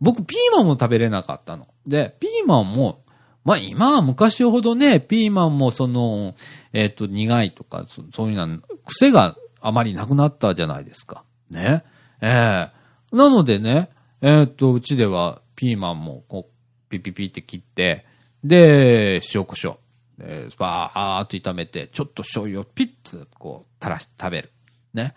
[0.00, 1.66] 僕、ピーマンも食べれなかったの。
[1.86, 3.02] で、ピーマンも、
[3.44, 6.34] まあ今は昔ほどね、ピーマンもその、
[6.72, 11.24] えっ、ー、と、苦いとか、そういうのは、癖があまりなくなったじゃないですか。
[11.50, 11.84] ね。
[12.20, 12.70] え
[13.10, 13.90] えー、なのでね、
[14.20, 18.04] えっ、ー、と、うちではピーマンもこうピピピって切って、
[18.44, 19.78] で、塩コショウ。
[20.18, 24.52] で、バーっと炒めて、ちょっと醤油をピッとこう垂らして食べる。
[24.94, 25.14] ね。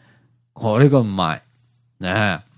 [0.54, 1.44] これがうまい。
[2.00, 2.51] ねえ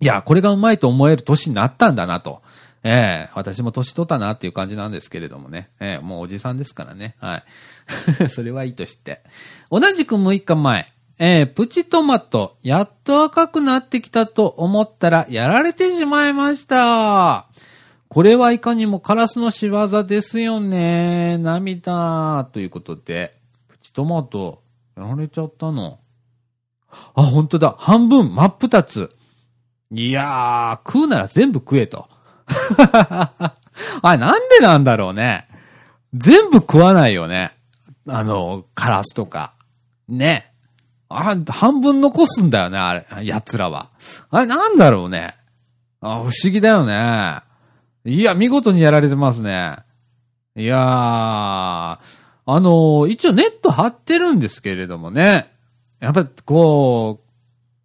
[0.00, 2.42] いや、これがうまいと思える年になったんだなと。
[2.86, 5.70] ええ私も年取ったなっていう感じなんですけれどもね。
[5.80, 7.16] ええもうおじさんですからね。
[7.18, 7.42] は
[8.22, 8.28] い。
[8.28, 9.22] それはいいとして。
[9.70, 10.92] 同じく6日前。
[11.18, 17.46] えー、プチトマト、やっと赤くなってきたと思ったら、やられてしまいました。
[18.08, 21.38] これはいかにもカラスの仕業ですよね。
[21.38, 22.48] 涙。
[22.52, 23.36] ということで、
[23.68, 24.62] プチトマト、
[24.96, 26.00] やられちゃったの。
[27.14, 27.76] あ、ほんとだ。
[27.78, 29.16] 半分、真っ二つ。
[29.96, 32.08] いやー、食うなら全部食えと。
[34.02, 35.46] あ、なんでなんだろうね。
[36.12, 37.52] 全部食わないよね。
[38.08, 39.52] あの、カラスとか。
[40.08, 40.52] ね。
[41.08, 43.90] あ、半分残すんだよね、あれ、奴らは。
[44.30, 45.36] あれ、なんだろうね。
[46.00, 47.40] あ、不思議だよね。
[48.04, 49.76] いや、見事にやられてますね。
[50.56, 51.98] いやー、あ
[52.46, 55.50] の一応ネット張ってるんですけれどもね。
[56.00, 57.23] やっぱ、こう、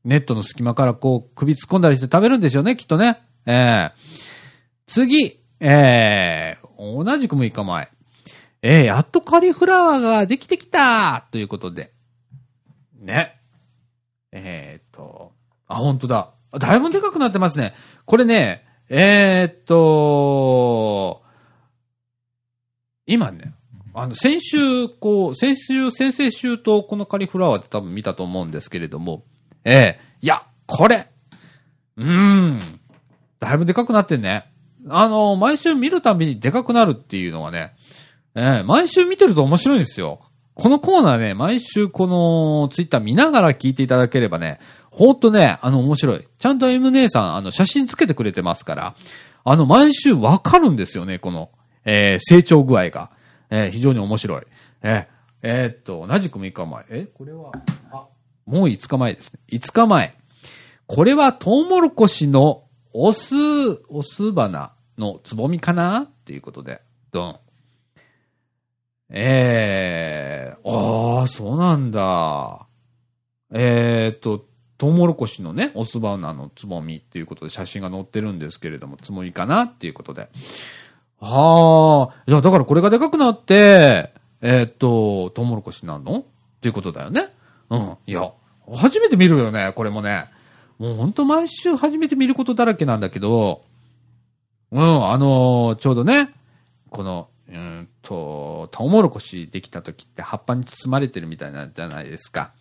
[0.05, 3.21] ネットの隙間からこう、首突っ込んだりして食べるんでしょうね、きっとね。
[3.45, 3.91] ええ
[4.87, 7.89] 次、ええ同じく6日前。
[8.61, 11.91] ええやっとカリフラワーができてきたということで。
[12.99, 13.39] ね。
[14.31, 15.31] えーっと、
[15.67, 16.31] あ、本当だ。
[16.57, 17.73] だいぶでかくなってますね。
[18.05, 21.21] これね、えーっと、
[23.05, 23.53] 今ね、
[23.93, 29.23] あの、先週、こう、先週、先々週とこのカリフラワーって多分見たと思うんですけれども、
[29.63, 31.07] ええいや、これ、
[31.97, 32.79] うーん、
[33.39, 34.45] だいぶでかくなってんね。
[34.89, 37.73] あの、毎週見るたびにでかくなるっていうのはね、
[38.35, 40.21] ええ毎週見てると面白いんですよ。
[40.55, 44.59] このコーナーね、毎週このツイッター見ながら聞いていただければね、
[44.91, 46.27] ほんとね、あの面白い。
[46.37, 48.95] ちゃんと M 姉さん、あの写真つけてくれてますから、
[49.45, 51.49] あの毎週わかるんですよね、この、
[51.85, 53.11] えー成長具合が。
[53.49, 54.41] えー非常に面白い。
[54.83, 56.85] えーえーっと、同じく6日前。
[56.89, 57.51] えこれは、
[57.91, 58.03] あ、
[58.49, 59.39] もう5日前ですね。
[59.49, 60.13] 5日前。
[60.87, 63.35] これはトウモロコシのオス、
[63.89, 65.99] オス花のつぼみかな？
[66.01, 66.81] っていうことで、
[67.11, 67.39] ドン。
[69.11, 72.65] ええああ、そうなんだ。
[73.51, 74.45] えーっと、
[74.79, 80.29] トウモロコシのね、オスバナのつぼみっていうことで写真が載ってるんですけれども、つぼみかなっていうことで。
[81.19, 86.19] はあ、いや、だからこれがでかくなって、えーっと、トウモロコシなの？
[86.19, 86.23] っ
[86.61, 87.27] ていうことだよね。
[87.69, 87.97] うん。
[88.07, 88.31] いや、
[88.75, 90.25] 初めて見るよね、これもね。
[90.77, 93.63] もうほんと毎週初めて見ることだらけなんだけど、
[94.71, 96.33] うん、あのーちょうどね、
[96.89, 102.51] この、うんと、トウモロコシできた時って葉っぱに包まれてるみたいなんじゃないですか。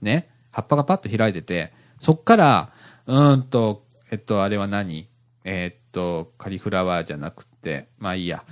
[0.00, 0.28] ね。
[0.52, 2.72] 葉っぱがパッと開いてて、そっから、
[3.06, 5.08] うんと、えっと、あれは何？
[5.44, 8.44] えーっと、カリフラワーじゃなくて、まあいいや。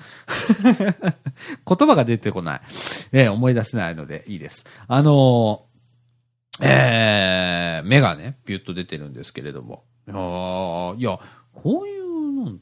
[1.66, 2.60] 言葉が出てこない。
[3.12, 4.64] え思い出せないのでいいです。
[4.86, 5.63] あの
[6.60, 9.84] えー、目がね、ピュッと出てるんですけれども。
[10.06, 11.18] いやーいや、
[11.52, 12.58] こういうの、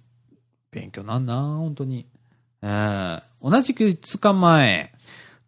[0.71, 2.07] 勉強なんな、本当に。
[2.63, 4.95] えー、同じく5日前、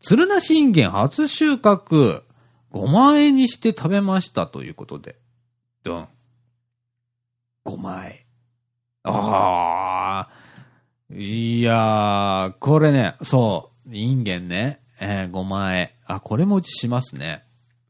[0.03, 2.23] 鶴な信玄初収穫、
[2.73, 5.17] 5万円にして食べましたということで。
[5.83, 6.09] ドン。
[7.65, 8.13] 5万円。
[9.05, 15.91] ああ、いやー、これね、そう、インゲンね、えー、5万円。
[16.07, 17.45] あ、これもうちしますね。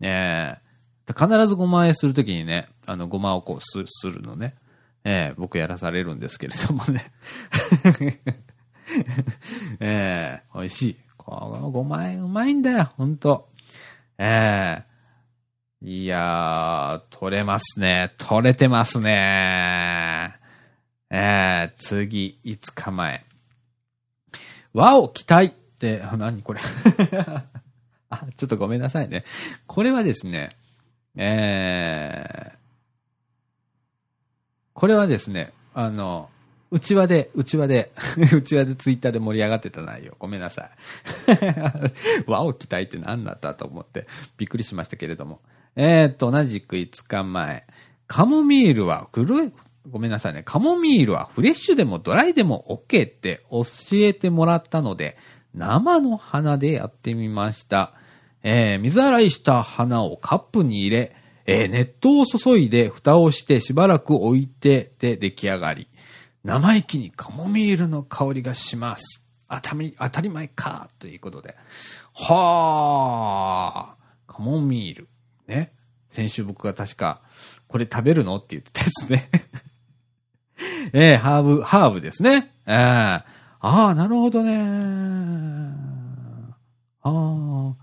[0.07, 4.55] えー、必ず5万円するときにね、あの、ごまをこうす、するのね。
[5.02, 7.11] えー、僕やらされるんですけれどもね。
[9.80, 10.96] えー、美味しい。
[11.16, 13.48] この5万円うまいんだよ、ほんと。
[14.18, 18.12] えー、いやー、取れますね。
[18.18, 20.34] 取れてますね。
[21.09, 23.24] えー、次、5日前。
[24.74, 26.61] 和を期待って、何これ。
[28.11, 29.24] あ、ちょっとごめんなさいね。
[29.66, 30.50] これはですね、
[31.16, 32.57] えー、
[34.72, 36.28] これはですね、あの、
[36.70, 37.92] 内輪で、内輪で、
[38.34, 40.16] 内輪でツイッターで盛り上がってた内容。
[40.18, 40.70] ごめんなさい。
[42.26, 45.40] 和を期待って何だったと思ってびっくりしましたけれども。
[45.76, 47.64] えー、っと、同じく5日前。
[48.09, 49.52] カモミールは古い、
[49.88, 50.42] ごめんなさいね。
[50.42, 55.16] カモミールはフレッシュでもドライでも OK って教えてもらったので、
[55.55, 57.92] 生の花でやってみました。
[58.42, 65.88] えー水洗いした花をカップに入れ、えー熱湯を注いで蓋をしてしばらく置いてで出来上がり。
[66.42, 69.24] 生意気にカモミールの香りがします。
[69.48, 71.57] 当たり、当たり前か、ということで。
[72.12, 75.09] はあ、カモミール。
[75.46, 75.72] ね。
[76.11, 77.22] 先週僕が確か、
[77.66, 78.36] これ食べるの？
[78.36, 79.30] って言ってたやつね。
[80.92, 82.52] ええハーブ、ハーブですね。
[82.66, 83.34] ええ
[83.67, 84.59] ああ、なるほどね。
[87.03, 87.75] ああ。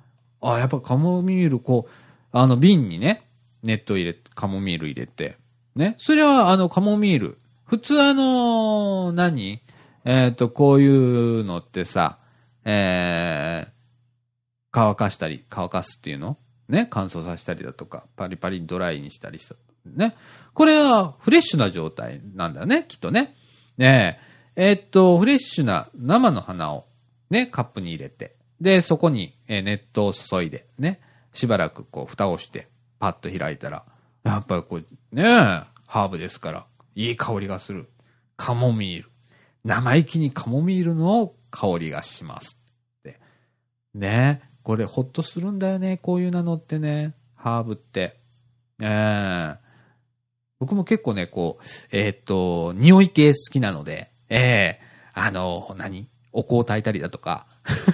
[0.43, 1.91] ああやっぱカモミール、こう、
[2.31, 3.27] あの、瓶にね、
[3.63, 5.37] 熱湯入れ、カモミール入れて。
[5.75, 5.95] ね。
[5.97, 7.39] それは、あの、カモミール。
[7.65, 9.59] 普通あの何？
[10.05, 12.19] えっ、と、こういうのってさ、
[12.63, 13.71] えー、
[14.69, 16.37] 乾かしたり、乾かすっていうの？
[16.69, 19.55] ね、乾燥させたりだとか、パリパリドライにしたりした。
[19.85, 20.15] ね。
[20.53, 23.35] これはフレッシュな状態なんだよね、きっとね。
[23.77, 24.30] ねえ。
[24.55, 26.85] えーっと、フレッシュな生の花を
[27.29, 30.99] ね、カップに入れて、で、そこに、えー熱湯を注いで、ね、
[31.33, 32.67] しばらくこう、蓋をして、
[32.99, 33.85] パッと開いたら、
[34.23, 37.89] やっぱりこう、ね、ハーブですから、いい香りがする。
[38.35, 39.09] カモミール。
[39.63, 42.59] 生意気にカモミールの香りがします。
[42.99, 43.19] って。
[43.93, 48.19] ね、これほっとするんだよね、こういうなのってね、ハーブって。
[48.81, 49.71] ええ
[50.59, 56.07] 僕も結構ね、こう、えーっと、匂い系好きなので、ええあの、何？
[56.33, 57.45] お香を炊いたりだとか、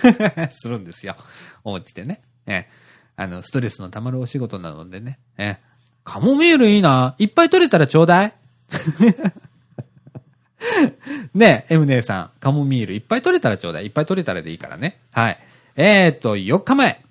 [0.53, 1.15] するんですよ。
[1.63, 2.21] お家でね。
[2.45, 2.69] ええ
[3.15, 5.19] あの、ストレスの溜まるお仕事なのでね。
[5.37, 5.67] ええ
[6.03, 7.15] カモミールいいな。
[7.17, 8.33] いっぱい取れたらちょうだい。
[11.33, 13.87] ねえ、M 姉さん、カモミールいっぱい取れたらちょうだい。
[13.87, 15.01] いっぱい取れたらでいいからね。
[15.11, 15.39] はい。
[15.75, 17.03] えー、っと、4日前。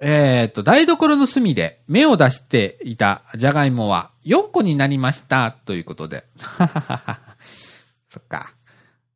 [0.00, 5.52] え、っと、台所の隅で芽を出していたじゃがいもは4個になりました。
[5.52, 6.24] ということで。
[8.08, 8.54] そっか。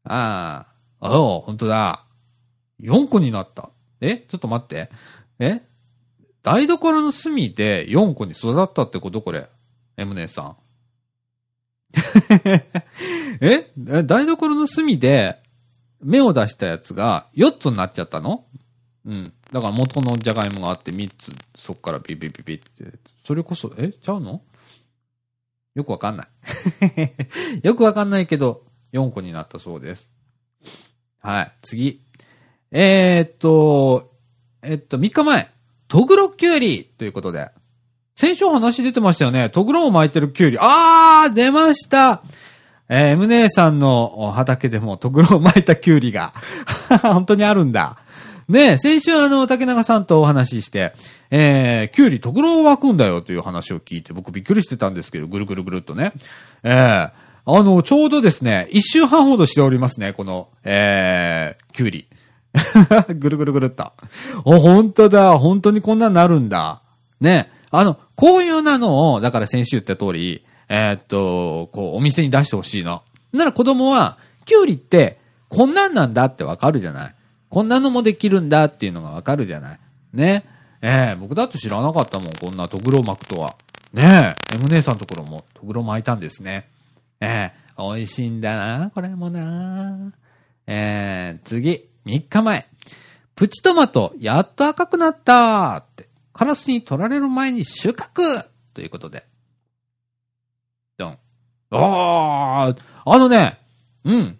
[0.06, 0.66] あ
[1.00, 1.08] あ。
[1.08, 2.04] ああ、本当だ。
[2.80, 3.70] 4個になった。
[4.00, 4.18] え？
[4.28, 4.90] ちょっと待って。
[5.38, 5.62] え？
[6.42, 9.22] 台所の隅で4個に育ったってこと？
[9.22, 9.48] これ。
[9.96, 10.56] M 姉さん。
[13.40, 13.70] え？
[13.88, 14.02] え？
[14.04, 15.40] 台所の隅で
[16.02, 18.44] 芽を出したやつが4つになっちゃったの？
[19.06, 19.32] うん。
[19.52, 22.98] だから元のじゃがいもがあって3つ、そっからビビビビって。
[23.24, 23.92] それこそ、え？
[23.92, 24.42] ちゃうの？
[25.74, 26.28] よくわかんない。
[27.62, 28.65] よくわかんないけど、
[28.96, 30.10] 4個になったそうです。
[31.20, 31.52] はい。
[31.62, 32.02] 次。
[32.72, 34.12] えー、っと、
[34.62, 35.50] えっと、3日前。
[35.88, 37.50] トグロキュウリということで。
[38.16, 39.50] 先週話出てましたよね。
[39.50, 40.58] トグロを巻いてるキュウリ。
[40.60, 42.22] あー出ました
[42.88, 46.32] えー、M 姉さんの畑でもトグロを巻いたキュウリが。
[47.02, 47.98] 本当にあるんだ。
[48.48, 50.92] ねえ、先週あの、竹中さんとお話しして、
[51.30, 56.12] えー、キュウリトグロを巻くんだよという話を聞いて、僕びっくりしてたんですけど、ぐるぐるぐるっとね。
[56.62, 57.10] えー、
[57.48, 62.08] あの、ちょうどですね、一週半ほどしておりますね、この、えー、キュウリ。
[63.14, 63.92] ぐるぐるぐるっと。
[64.44, 65.38] お、本当だ。
[65.38, 66.82] 本当にこんなんなるんだ。
[67.20, 67.50] ね。
[67.70, 73.02] あの、こういうなのを、だから先週言った通り、えーっと、こう、お店に出してほしいの。
[73.32, 75.18] なら子供は、キュウリって、
[75.48, 77.14] こんなんなんだってわかるじゃない。
[77.48, 79.78] こんなのもできるんだっていうのがわかるじゃない。
[80.12, 80.44] ね。
[80.82, 83.54] えー僕だって知らなかったもん、こんなトグロ巻くとは。
[83.92, 86.68] ねえ、M 姉さんのところもトグロ巻いたんですね。
[87.20, 90.12] えー美味しいんだな、これもな。
[90.66, 92.68] えー次、3日前。
[93.34, 96.08] プチトマト、やっと赤くなったって。
[96.32, 99.26] カラスに取られる前に収穫ということで。
[100.96, 101.18] ドン。
[101.70, 103.58] あー、あのね、
[104.04, 104.38] うん。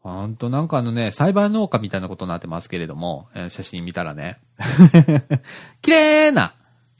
[0.00, 4.38] ほんとなんかあのね、栽培農家みたいなことになってますけれども、えー写真見たらね。
[5.80, 6.52] 綺麗な、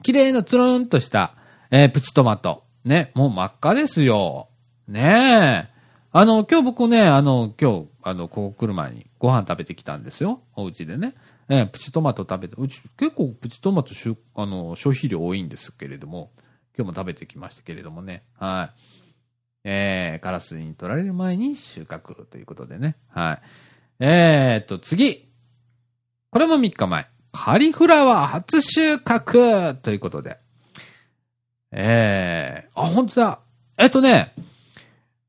[0.02, 1.34] 綺麗なつるんとした、
[1.70, 2.64] えープチトマト。
[2.84, 4.48] ね、もう真っ赤ですよ。
[4.88, 5.78] ねえ。
[6.12, 10.40] あの、今日僕ね、あの、今日、あの、ここ来る前にご飯食べてきたんですよ。
[10.56, 11.14] お家でね。
[11.50, 16.30] えプチトマト食べて、うち結構プチトマトしゅあの消費量多いんですけれども、
[16.76, 18.22] 今日も食べてきましたけれどもね。
[18.38, 18.80] はい。
[19.64, 22.96] えー、カラスに取られる前に収穫ということでね。
[23.08, 23.40] はい。
[24.00, 25.28] えーっと、次。
[26.30, 27.06] これも3日前。
[27.32, 30.38] カリフラワー初収穫ということで。
[31.72, 33.40] えー、あ、本当だ。
[33.76, 34.34] えっとね、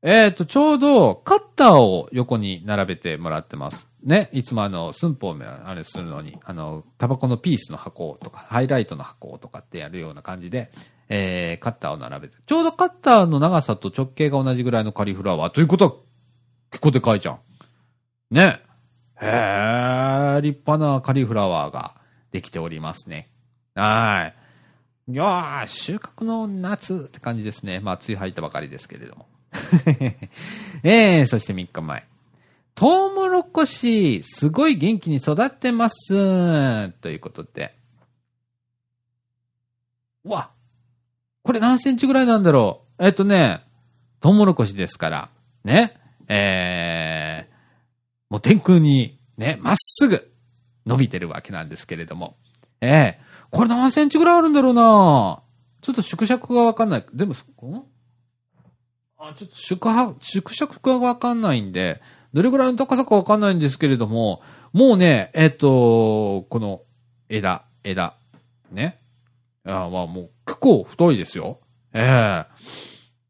[0.02, 3.88] えっと、ちょうどカッターを横に並べてもらってます。
[4.02, 4.30] ね。
[4.32, 10.70] いつもあの、寸法目あれするのに、あの、タバコのピースの箱とか、ハイライトの箱とかってやるような感じで、
[11.10, 12.38] えー、カッターを並べて。
[12.46, 15.92] ちょうどカッターの長さと直径が同じぐらいのカリフラワーということは、
[16.70, 17.38] 結構でかいじゃん。
[18.30, 18.62] ね。
[19.20, 21.96] へー、立派なカリフラワーが
[22.32, 23.28] できておりますね。
[23.74, 24.32] は
[25.08, 25.12] い。
[25.12, 27.80] いやー、収穫の夏って感じですね。
[27.80, 29.26] まあ、梅雨入ったばかりですけれども。
[30.82, 32.06] えー、そして3日前。
[32.74, 36.90] トウモロコシ、すごい元気に育ってます。
[37.00, 37.74] ということで。
[40.24, 40.50] うわ、
[41.42, 43.04] これ何センチぐらいなんだろう。
[43.04, 43.60] えっとね、
[44.20, 45.30] トウモロコシですから、
[45.64, 45.98] ね、
[46.28, 47.52] えー、
[48.30, 50.30] もう天空に、ね、まっすぐ
[50.86, 52.36] 伸びてるわけなんですけれども。
[52.80, 55.42] ええこれ何センチぐらいあるんだろうな
[55.82, 57.04] ちょっと縮尺がわかんない。
[57.12, 57.34] でも、
[59.22, 62.00] あ、ちょっと縮は、縮尺がわかんないんで、
[62.32, 64.40] どれぐらいの高さかわかんないんですけれども、
[64.72, 66.80] もうね、えっと、この
[67.28, 68.14] 枝、枝、
[68.72, 68.98] ね。
[69.64, 71.60] あまあもう結構太いですよ。
[71.92, 72.46] え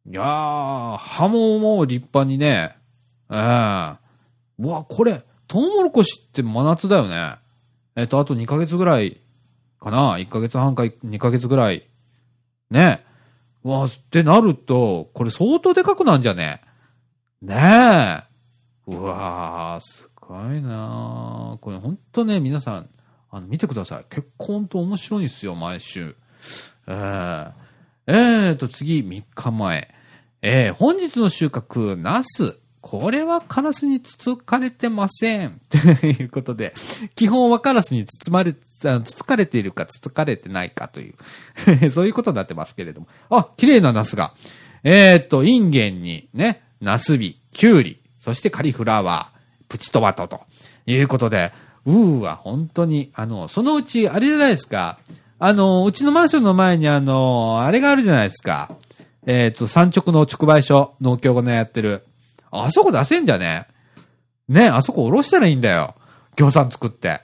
[0.07, 2.76] えいやー、葉ももう立派にね、
[3.28, 3.97] ええ
[4.61, 7.34] うわ、これ、トウモロコシって真夏だよね。
[7.97, 9.20] えっと、あと2ヶ月ぐらい
[9.80, 11.88] かな ?1 ヶ月半か2ヶ月ぐらい。
[12.70, 13.05] ね。
[13.62, 16.61] わ、ってなると、これ相当でかくなんじゃね
[17.42, 18.22] ねえ。
[18.86, 22.88] うわー、すごいなこれほんとね、皆さん、
[23.30, 24.04] あの、見てください。
[24.11, 26.16] 結構ほんと面白いんですよ、毎週。
[26.86, 27.52] えー、
[28.06, 29.94] えーと、次、3日前。
[30.42, 32.59] えー、本日の収穫、ナス。
[32.80, 35.60] これはカラスに包かれてません。
[35.68, 36.74] ということで、
[37.14, 41.14] 基本はカラスに包まれ、つつかれているか、つつかれてないかという
[41.92, 43.08] そういうことになってますけれども。
[43.28, 44.32] あ、綺麗なナスが。
[44.82, 50.40] えー、っと、インゲンにね、ナスビ、キュウリ、そしてカリフラワー、プチトマトと
[50.86, 51.52] いうことで、
[51.84, 54.98] うーわ、本当に、あの、そのうち、あれじゃないですか。
[55.38, 58.74] あの、うちのマンションの前にあの、あれがあるじゃないですか。
[59.26, 62.04] えっ、と、産直の直売所、農協がね、やってる。
[62.51, 63.66] あそこ出せんじゃね？
[64.48, 65.94] ね、あそこおろしたらいいんだよ。
[66.36, 67.22] 業産作って。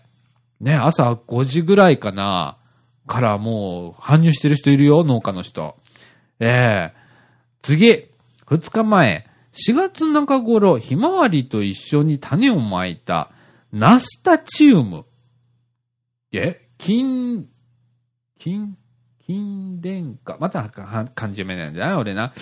[0.61, 2.57] ね、朝5時ぐらいかな、
[3.07, 5.77] からもう搬入してる人いるよ、農家の人。
[6.39, 6.97] ええ
[7.63, 8.07] 次、
[8.47, 13.31] 2日前、4月中頃、ひまわりと一緒に種をまいた、
[13.73, 15.05] ナスタチウム。
[16.33, 16.69] え？
[16.79, 17.49] 金、
[18.39, 18.77] 金、
[19.27, 20.39] 金蓮花。
[20.39, 22.33] また漢字読めないんだな、俺な。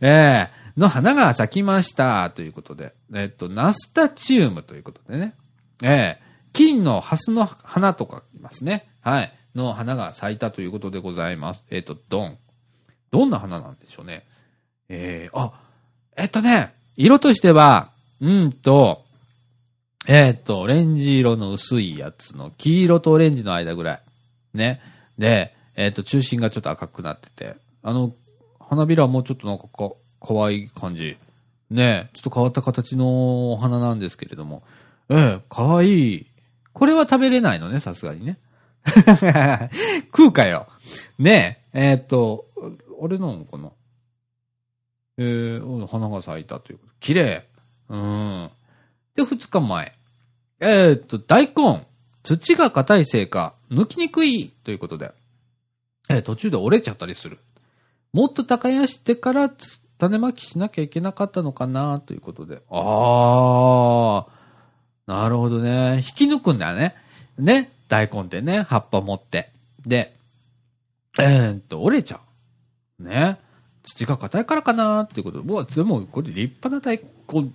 [0.00, 2.30] ええの花が咲きました。
[2.30, 2.94] ということで。
[3.14, 5.34] えっと、ナスタチウムということでね。
[5.82, 8.88] ええ金のハスの花とかいますね。
[9.02, 9.32] はい。
[9.54, 11.64] の花が咲いたということでございます。
[11.70, 12.38] えっ、と、ドン。
[13.10, 14.26] どんな花なんでしょうね。
[14.88, 15.52] えー、あ、
[16.16, 19.04] えっとね、色としては、うんと、
[20.06, 24.02] えっ、と、オレンジ色の薄いやつの黄色とオレンジの間ぐらい。
[24.54, 24.80] ね。
[25.18, 28.14] で、えっ、と、中心がちょっと赤くなってて、あの、
[28.60, 29.90] 花びらはもうちょっとなんかか、
[30.20, 31.16] かわい感じ。
[31.70, 34.62] ねちょっと変わった形のお花なんですけれども。
[35.08, 36.26] ええかわい
[36.72, 38.38] これは食べれないのね、さすがにね。
[40.12, 40.68] 食うかよ。
[41.18, 42.46] ねえ、えー、っと、
[42.98, 43.70] 俺のかな
[45.18, 46.92] えー、花が咲いたということ。
[47.00, 47.48] 綺麗。
[47.88, 48.50] うん。
[49.14, 49.92] で、二日前。
[50.60, 51.86] えー、っと、大根。
[52.22, 55.12] 土が硬いせいか、抜きにくいということで。
[56.08, 57.38] えー、途中で折れちゃったりする。
[58.12, 59.50] もっと耕してから
[59.98, 62.60] 種まきしなきゃいけなかったのかなということで。
[62.70, 64.36] ああ。
[65.06, 65.96] なるほどね。
[65.96, 66.94] 引き抜くんだよね。
[67.38, 67.72] ね。
[67.88, 69.50] 大根ってね、葉っぱ持って。
[69.86, 70.16] で、
[71.18, 72.20] えー、っと、折れちゃ
[72.98, 73.04] う。
[73.04, 73.38] ね。
[73.84, 75.48] 土が硬いからかなっていうことで。
[75.48, 76.98] うわ、でも、これ立派な大
[77.32, 77.50] 根。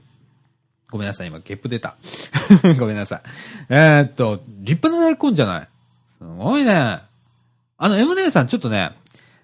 [0.89, 1.97] ごめんなさい、今、ゲップ出た。
[2.79, 3.21] ごめんなさい。
[3.69, 5.67] えー、っと、立派な大根じゃない。
[6.17, 6.71] すごいね。
[6.73, 8.91] あの、M 姉さん、ちょっとね、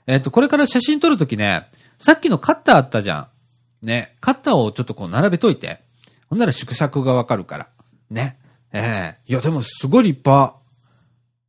[0.07, 1.67] えー、っと、これから写真撮るときね、
[1.99, 3.29] さっきのカッターあったじゃ
[3.81, 3.85] ん。
[3.85, 4.15] ね。
[4.19, 5.81] カッターをちょっとこう並べといて。
[6.29, 7.67] ほんなら縮尺がわかるから。
[8.09, 8.37] ね。
[8.73, 10.55] ええー、いや、でもすごい立派。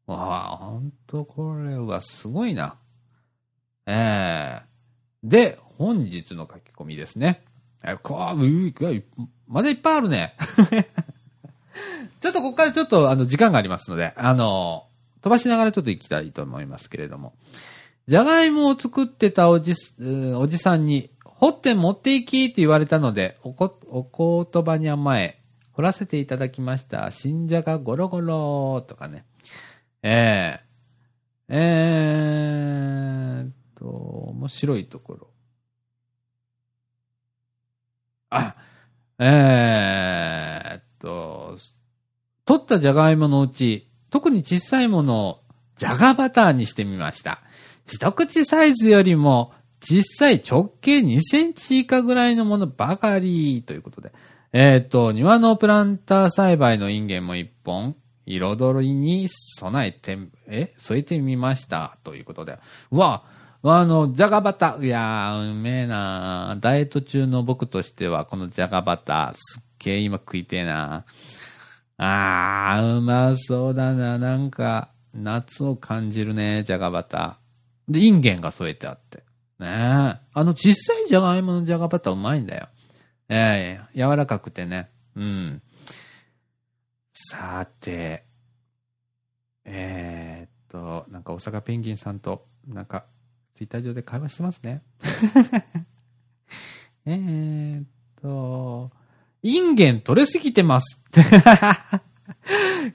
[0.07, 2.77] わあ、ほんとこれはすごいな。
[3.87, 7.43] ええー、で、本日の書き込みですね。
[7.85, 10.35] えー、こう、まだいっぱいあるね。
[12.21, 14.87] ちょっとここからちょっとあの時間がありますので、あの、
[15.23, 17.35] 飛ばしながらちょっと行きたいと思いますけれども。
[18.09, 19.75] じゃがいもを作ってたおじ、
[20.35, 25.39] おじさんに、掘って持っていきって言われたので、おこ、お言葉に甘え、
[25.73, 27.11] 掘らせていただきました。
[27.11, 29.27] 新じゃがゴロゴロとかね。
[30.03, 30.59] え
[31.49, 35.29] えー、えー、と、面白いところ。
[38.31, 38.57] あ、
[39.19, 41.59] えー、と、
[42.47, 45.41] 取ったじゃがいものうち、特に小さいものを
[45.77, 47.43] じゃがバターにしてみました。
[47.89, 54.13] 一口サイズよりも実際直径2センチ以下ぐらいのものばかりということで。
[54.53, 61.99] えっ、ー、と、庭のプランター栽培のインゲンも一本、彩りに備えて、え添えてみました。
[62.03, 62.59] ということで。
[62.91, 63.25] うわ、
[63.63, 64.87] あの、じゃがバター。
[64.87, 74.19] いやー、うめえなーダイエット中の僕としては、このじゃがバター、すっげえ今食いてえなーあー、うまそうだな。
[74.19, 77.48] なんか、夏を感じるね、じゃがバター。
[77.89, 79.19] で、インゲンが添えてあって。
[79.59, 79.69] ねえ。
[79.69, 82.69] あの、小さいじゃがいものじゃがバターうまいんだよ。
[83.29, 84.91] ええー、柔らかくてね。
[85.17, 85.63] うん。
[87.13, 88.25] さて、
[89.65, 93.07] えー、っと、なんか大阪ペンギンさんと、なんか、
[93.55, 94.83] ツイッター上で会話してますね。
[97.07, 97.87] えっ
[98.23, 98.91] と、
[99.43, 101.03] インゲン取れすぎてます。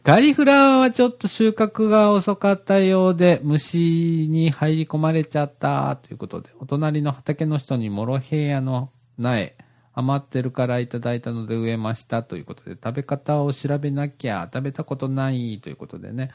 [0.02, 9.56] カリフラワーはちょっと収穫が遅かったようで、虫に入り込まれちゃったということで、お隣の畑の人にモロヘイヤの苗、
[9.94, 16.32] 余ってるからいただいたので植えましたということで、食べ方を調べなきゃ、食べたことないということでね。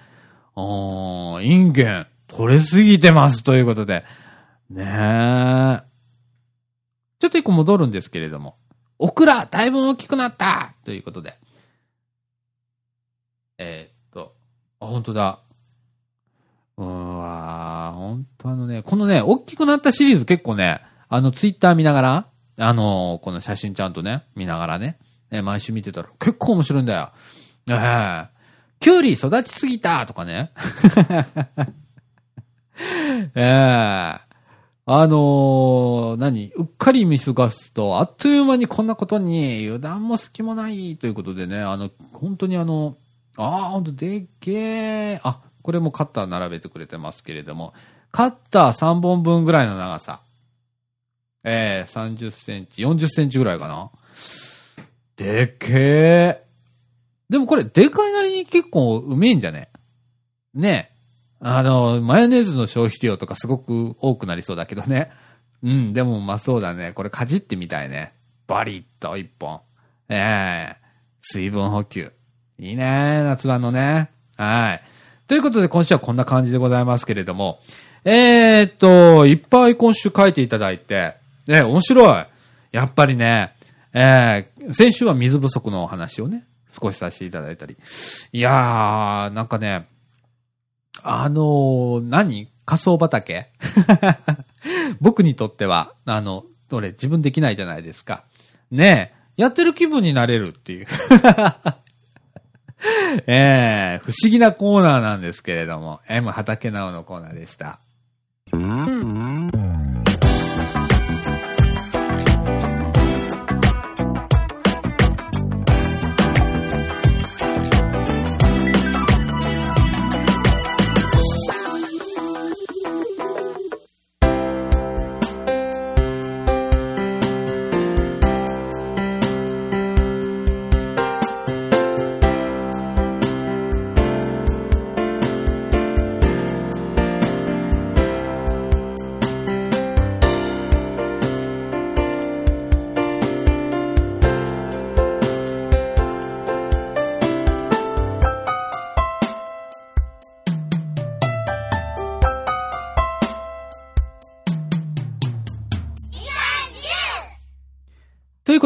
[0.54, 4.04] おー、インゲン、取れすぎてますということで。
[4.70, 5.82] ねえ。
[7.18, 8.56] ちょっと一個戻るんですけれども。
[8.98, 11.38] オクラ、だいぶ大きくなったということで。
[13.59, 14.34] えー、っと、
[14.80, 15.40] あ、本当だ。
[16.76, 24.98] うわ、本当あのね、このね、大きくなったシリーズ結構ね、あの、ツイッター見ながら、あの、この写真ちゃんとね、見ながらね、
[25.30, 27.11] ね毎週見てたら結構面白いんだよ。
[27.68, 28.28] ええー、
[28.78, 30.52] キュウリ育ちすぎたとかね。
[33.34, 34.20] え えー、
[34.86, 36.52] あのー、何？
[36.54, 42.96] うっかり見過ごすと、あっという間にこんなことに油断も隙もないということでね、あの、本当にあの、
[43.41, 45.20] ああ、ほんとでっけえ。
[45.22, 47.72] あ、これもカッター並べてくれてますけれども、
[48.11, 50.20] カッター3本分ぐらいの長さ。
[51.45, 53.91] ええー、30センチ、40センチぐらいかな。
[55.16, 56.45] でっけえ。
[57.30, 59.68] でもこれ、でかいなりに結構うめえんじゃね？
[60.53, 60.91] ね
[61.39, 65.12] あの、マヨネーズの消費量とかすごく多くなりそうだけどね。
[65.62, 66.93] うん、でもうまそうだね。
[66.93, 68.14] これかじってみたいね。
[68.49, 69.61] バリッと一本。
[70.09, 70.86] ええー、
[71.20, 72.17] 水分補給。
[72.61, 74.11] いいね夏場のね。
[74.36, 74.82] はい。
[75.28, 77.61] ということで今週はこんな感じでございますけれども。
[78.04, 81.16] えー、っと、いっぱい今週書いていただいて。
[81.46, 82.24] ね、面白い。
[82.72, 83.54] やっぱりね、
[83.92, 87.76] えー、先週は水不足のお話をね、少しさせていただいたり。
[88.32, 89.86] いやー、なんかね、
[91.02, 92.48] あのー、何？
[92.64, 93.46] 仮想畑？
[95.00, 98.24] 僕にとっては、あの、どれ、自分できないじゃないですか。
[98.70, 100.86] ねえ、やってる気分になれるっていう
[103.26, 107.80] えー、不思議なコーナーなんですけれども、M 畑直のコーナーでした。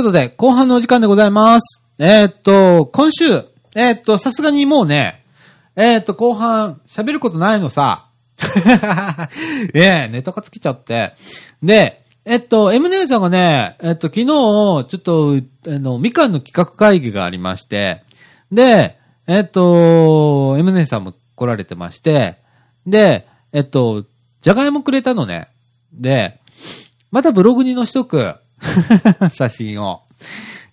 [0.03, 1.85] ということで、後半のお時間でございます。
[1.97, 3.25] えー、っと、今週、
[3.77, 5.25] えー、っと、さすがにもうね、
[5.77, 8.09] えー、っと、後半、喋ることないのさ。
[9.75, 11.15] え え、ネタが尽きちゃって。
[11.63, 15.37] で、えっと、M 姉さんがね、えっと、昨日、ちょっと、
[15.69, 18.03] あの、みかんの企画会議がありまして、
[18.51, 18.99] で、
[19.29, 22.39] えっと、M 姉さんも来られてまして、
[22.89, 24.05] で、えっと、
[24.41, 25.47] じゃがいもくれたのね。
[25.93, 26.41] で、
[27.13, 28.35] またブログに載しとく。
[29.33, 30.03] 写真を。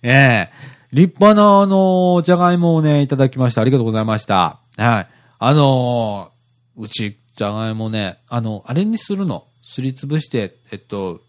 [0.02, 3.60] ええー、立派な、あの、じゃがいもをね、いただきました。
[3.60, 4.58] ありがとうございました。
[4.76, 5.08] はい。
[5.38, 9.44] あのー、うち、じゃがいもね、あの、あれにするの？
[9.62, 11.20] すりつぶして、えっと、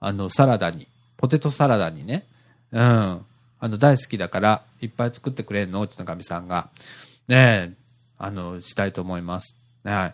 [0.00, 0.86] あの、サラダに、
[1.16, 2.26] ポテトサラダにね。
[2.72, 2.80] うん。
[3.60, 5.80] あの、大好きだから、いっぱい作ってくれんの？
[5.80, 6.68] うちのかみさんが。
[7.26, 7.72] ねえ、
[8.18, 9.56] あの、したいと思います。
[9.84, 10.06] は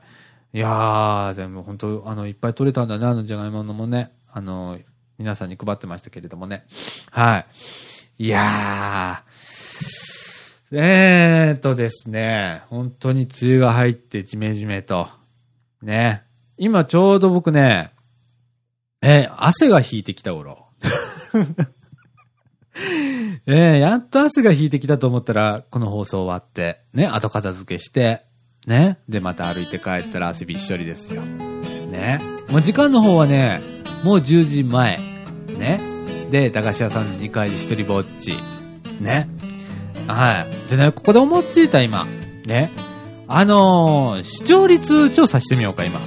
[0.53, 0.59] い。
[0.59, 4.13] いやー、でも本当あの、いっぱい取れたんだね、あのじゃがいものもね。
[4.33, 4.79] あの、
[5.19, 6.67] 皆さんに配ってましたけれどもね。
[7.11, 7.45] は
[8.19, 8.25] い。
[8.25, 9.35] いやー。
[10.77, 15.09] えーとですね、本当に梅雨が入ってジメジメと。
[15.83, 16.23] ね。
[16.57, 17.93] 今ちょうど僕ね、
[19.03, 20.67] えー、汗が引いてきた頃。
[23.47, 28.25] えー、やっと汗が引いてきたと思ったら、この放送終わって、ね、後片付けして、
[28.67, 31.23] ね、で、また歩いて帰ったら汗びっしょりですよ。
[31.23, 32.21] ね。
[32.49, 33.61] もう時間の方はね、
[34.05, 34.99] もう10時前。
[35.59, 35.81] ね。
[36.31, 38.37] で、駄菓子屋さん2階で一人ぼっち。
[39.01, 39.29] ね。
[40.07, 40.71] はい。
[40.71, 42.07] でね、ここで思いついた今。
[42.47, 42.71] ね。
[43.27, 46.01] あのー、視聴率調査してみようか、今。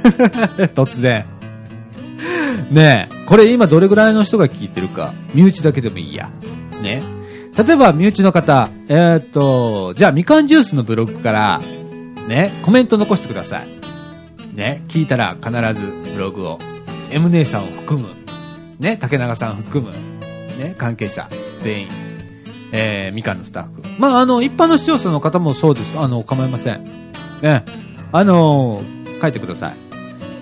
[0.74, 1.26] 突然。
[2.70, 6.30] ねえ、これ今どれぐらいの人が聞いてるか、身内だけでもいいや。
[6.82, 7.02] ね。
[7.54, 11.60] 例えば、身内の方、えー、っと、じゃあ、みかんジュースのブログから、
[12.28, 14.56] ね、コメント残してください。
[14.56, 16.58] ね、聞いたら必ずブログを
[17.12, 18.08] M 姉さんを含む、
[18.78, 19.92] ね、竹永さん含む、
[20.56, 21.28] ね、関係者、
[21.60, 21.88] 全員、
[22.72, 23.82] えー、みかんのスタッフ。
[23.98, 25.98] まあ、あの、一般の視聴者の方もそうです。
[25.98, 27.12] あの、構いません。
[27.42, 27.64] ね、
[28.12, 29.72] あのー、書いてくださ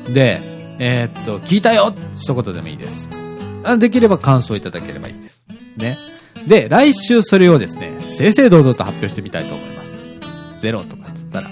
[0.08, 0.12] い。
[0.12, 0.40] で、
[0.78, 3.10] えー、っと、聞いたよ一言でもいいです。
[3.78, 5.42] できれば感想いただければいいです。
[5.76, 5.98] ね。
[6.46, 9.98] で、来週それをですね、正々堂々と発表してみたいと思います。
[10.60, 11.50] ゼロとかつったら、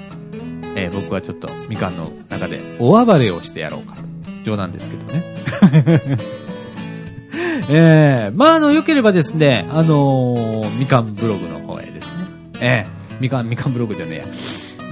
[0.77, 4.03] えー僕はちょっとみかんの中で大暴れをしてやろうかと。
[4.47, 5.25] 冗談ですけどね。
[7.69, 12.13] えー、まあ、あの、良ければですね、あのーみかんブログの方へですね、
[12.61, 14.25] えー、みかん、みかんブログじゃねえや、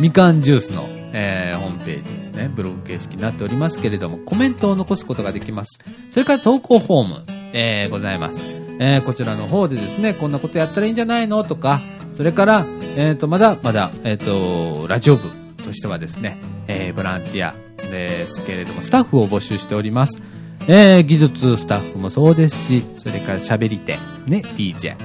[0.01, 2.03] みかんジュースの、えー、ホームペー
[2.33, 5.79] ジ、ね、ブログ形式になっておりますけれども、コメントを残すことができます。
[6.11, 8.43] それから投稿フォーム、えー、ございます。
[8.81, 11.81] えー、こちらの方でですね、こんなことやったらいいんじゃないのとか、
[12.17, 15.31] それから、えっ、と、まだ、まだ、えっ、と、ラジオ部
[15.63, 17.64] としてはですね、えー、ボランティア
[17.95, 20.21] ですけれども、スタッフを募集しております。
[20.67, 24.97] えー、技術スタッフもそうですし、それから喋り手、ね、DJ。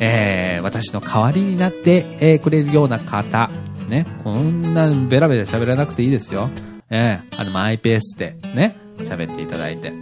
[0.00, 3.50] えー、私の代わりになって、えーくれるような方、
[3.88, 6.50] ね、こんなベラベラ喋らなくていいですよ。
[6.90, 9.92] えー、あの、マイペースで、ね、喋っていただいて。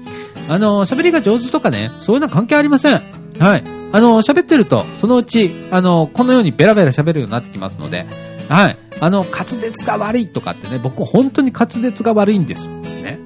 [0.49, 3.03] あの、喋りが上手とかね、そういうのは関係ありません。
[3.39, 3.65] はい。
[3.93, 8.07] あの、喋ってると、そのうち、あの、このようにベラベラ喋るようになってきますので、
[8.49, 8.79] はい。
[9.01, 12.69] あの、滑舌が悪いとかってね、僕本当に滑舌が悪いんです。
[12.69, 13.19] ね。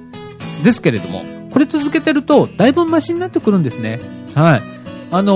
[0.63, 3.99] ですけれども、これ続けてると、だいぶマシになってくるんですね。
[4.35, 4.61] はい。
[5.13, 5.33] あの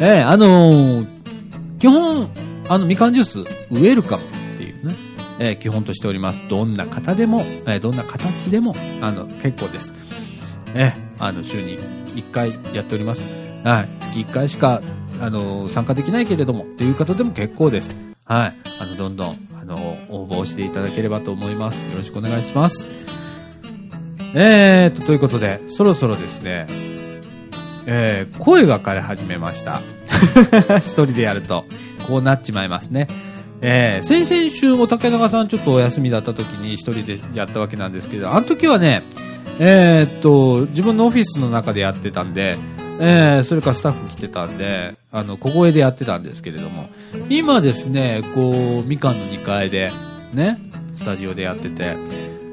[0.02, 1.06] ええあのー
[1.78, 2.28] 基本、
[2.68, 4.26] あの、みかんジュース、ウェルカムっ
[4.58, 4.96] ていうね、
[5.38, 6.40] えー基本としております。
[6.48, 9.94] どんな方でも、えーどんな形でも、あの、結構です。
[10.74, 11.78] えーあの、週に
[12.14, 13.24] 1回やっております。
[13.64, 13.88] はい。
[14.00, 14.82] 月1回しか、
[15.20, 17.96] あの、参加できないけれども、っていう方でも結構です。
[18.24, 18.56] はい。
[18.80, 19.76] あの、どんどん、あの、
[20.10, 21.80] 応募していただければと思います。
[21.90, 22.88] よろしくお願いします。
[24.34, 26.66] えーと、ということで、そろそろですね、
[27.86, 29.82] えー声が枯れ始めました。
[30.78, 31.64] 一人でやると、
[32.08, 33.06] こうなっちまいますね。
[33.60, 39.02] えー先々週も竹中さんちょっとお休みだった時に一人でやったわけなんですけど、あの時はね、
[39.58, 42.56] えーっと、自分のオフィスの中でやってたんで、
[43.00, 46.88] えーそれからスタッフ来てたんで、あの、小声でやってたんですけれども、
[47.28, 49.90] 今ですね、こう、みかんの2階で、
[50.32, 50.58] ね、
[50.94, 51.96] スタジオでやってて、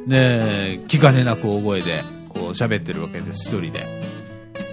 [0.08, 3.86] ね、気兼ねなく大声で、こう、喋ってるわけです、一人で。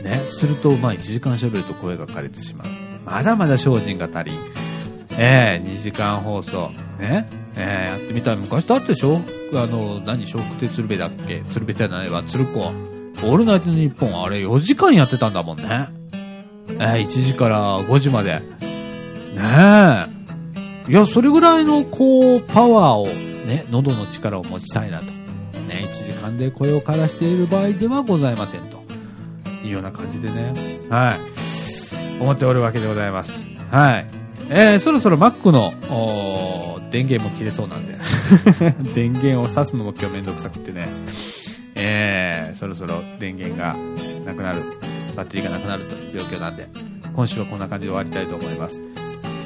[0.03, 2.67] ね、すると、まあ、1時間喋ると声が枯れてしまう。
[3.05, 4.72] まだまだ精進が足りん。
[5.19, 6.71] ええ2時間放送。
[6.99, 7.29] ね。
[7.57, 9.21] ええやってみたら、昔だってでしょ
[9.55, 11.43] あの、何、笑福亭鶴瓶だっけ？
[11.51, 12.61] 鶴瓶じゃないわ、鶴子。
[12.61, 15.89] オールナイトニッポン、あれ4時間やってたんだもんね。
[16.71, 18.41] ええ1時から5時まで。
[18.41, 18.41] ね
[20.89, 20.91] え。
[20.91, 23.07] いや、それぐらいの、こう、パワーを、
[23.47, 25.05] ね、喉の力を持ちたいなと。
[25.05, 25.13] ね、
[25.85, 28.83] 1時間で声を枯らしている場合ではございませんと。
[29.65, 30.53] いうような感じでね。
[30.91, 32.21] はい。
[32.21, 33.49] 思っておるわけでございます。
[33.71, 34.22] はい。
[34.49, 35.73] えー、そろそろ Mac の、
[36.91, 37.95] 電源も切れそうなんで。
[38.95, 40.89] 電源を挿すのも今日めんどくさくってね。
[41.75, 43.77] えー、そろそろ電源が
[44.27, 44.61] なくなる。
[45.17, 46.69] バッテリーがなくなるという状況なんで、
[47.15, 48.81] 今週はこんな感じで終わりたいと思います。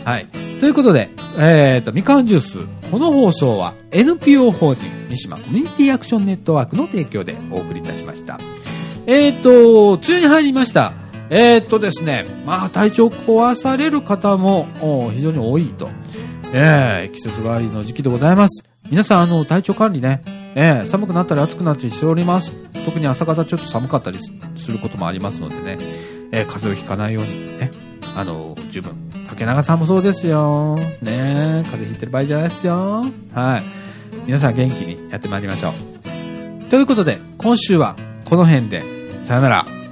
[0.04, 0.26] はい。
[0.60, 2.58] ということで、えっ、と、みかんジュース。
[2.90, 8.38] この放送は NPO 法人三島コミュニティアクションネットワークの提供でお送りいたしました。
[9.06, 11.05] えっ、と、梅雨に入りました。
[11.30, 14.66] えっ、とですね、まあ体調壊される方も
[15.12, 15.88] 非常に多いと。
[16.52, 18.64] えー、季節替わりの時期でございます。
[18.88, 20.22] 皆さん、あの、体調管理ね、
[20.54, 22.54] えー、寒くなったり暑くなったりしております。
[22.84, 25.76] 特に朝方ちょっと寒かったりすることもありますのでね、
[26.30, 27.72] えー、風邪をひかないようにね、
[28.16, 28.94] あの、十分。
[29.28, 30.76] 竹長さんもそうですよ。
[31.02, 33.04] ね風邪ひいてる場合じゃないですよ。
[33.34, 33.62] はい。
[34.24, 36.70] 皆さん元気にやってまいりましょう。
[36.70, 38.82] ということで、今週はこの辺で、
[39.24, 39.85] さよなら。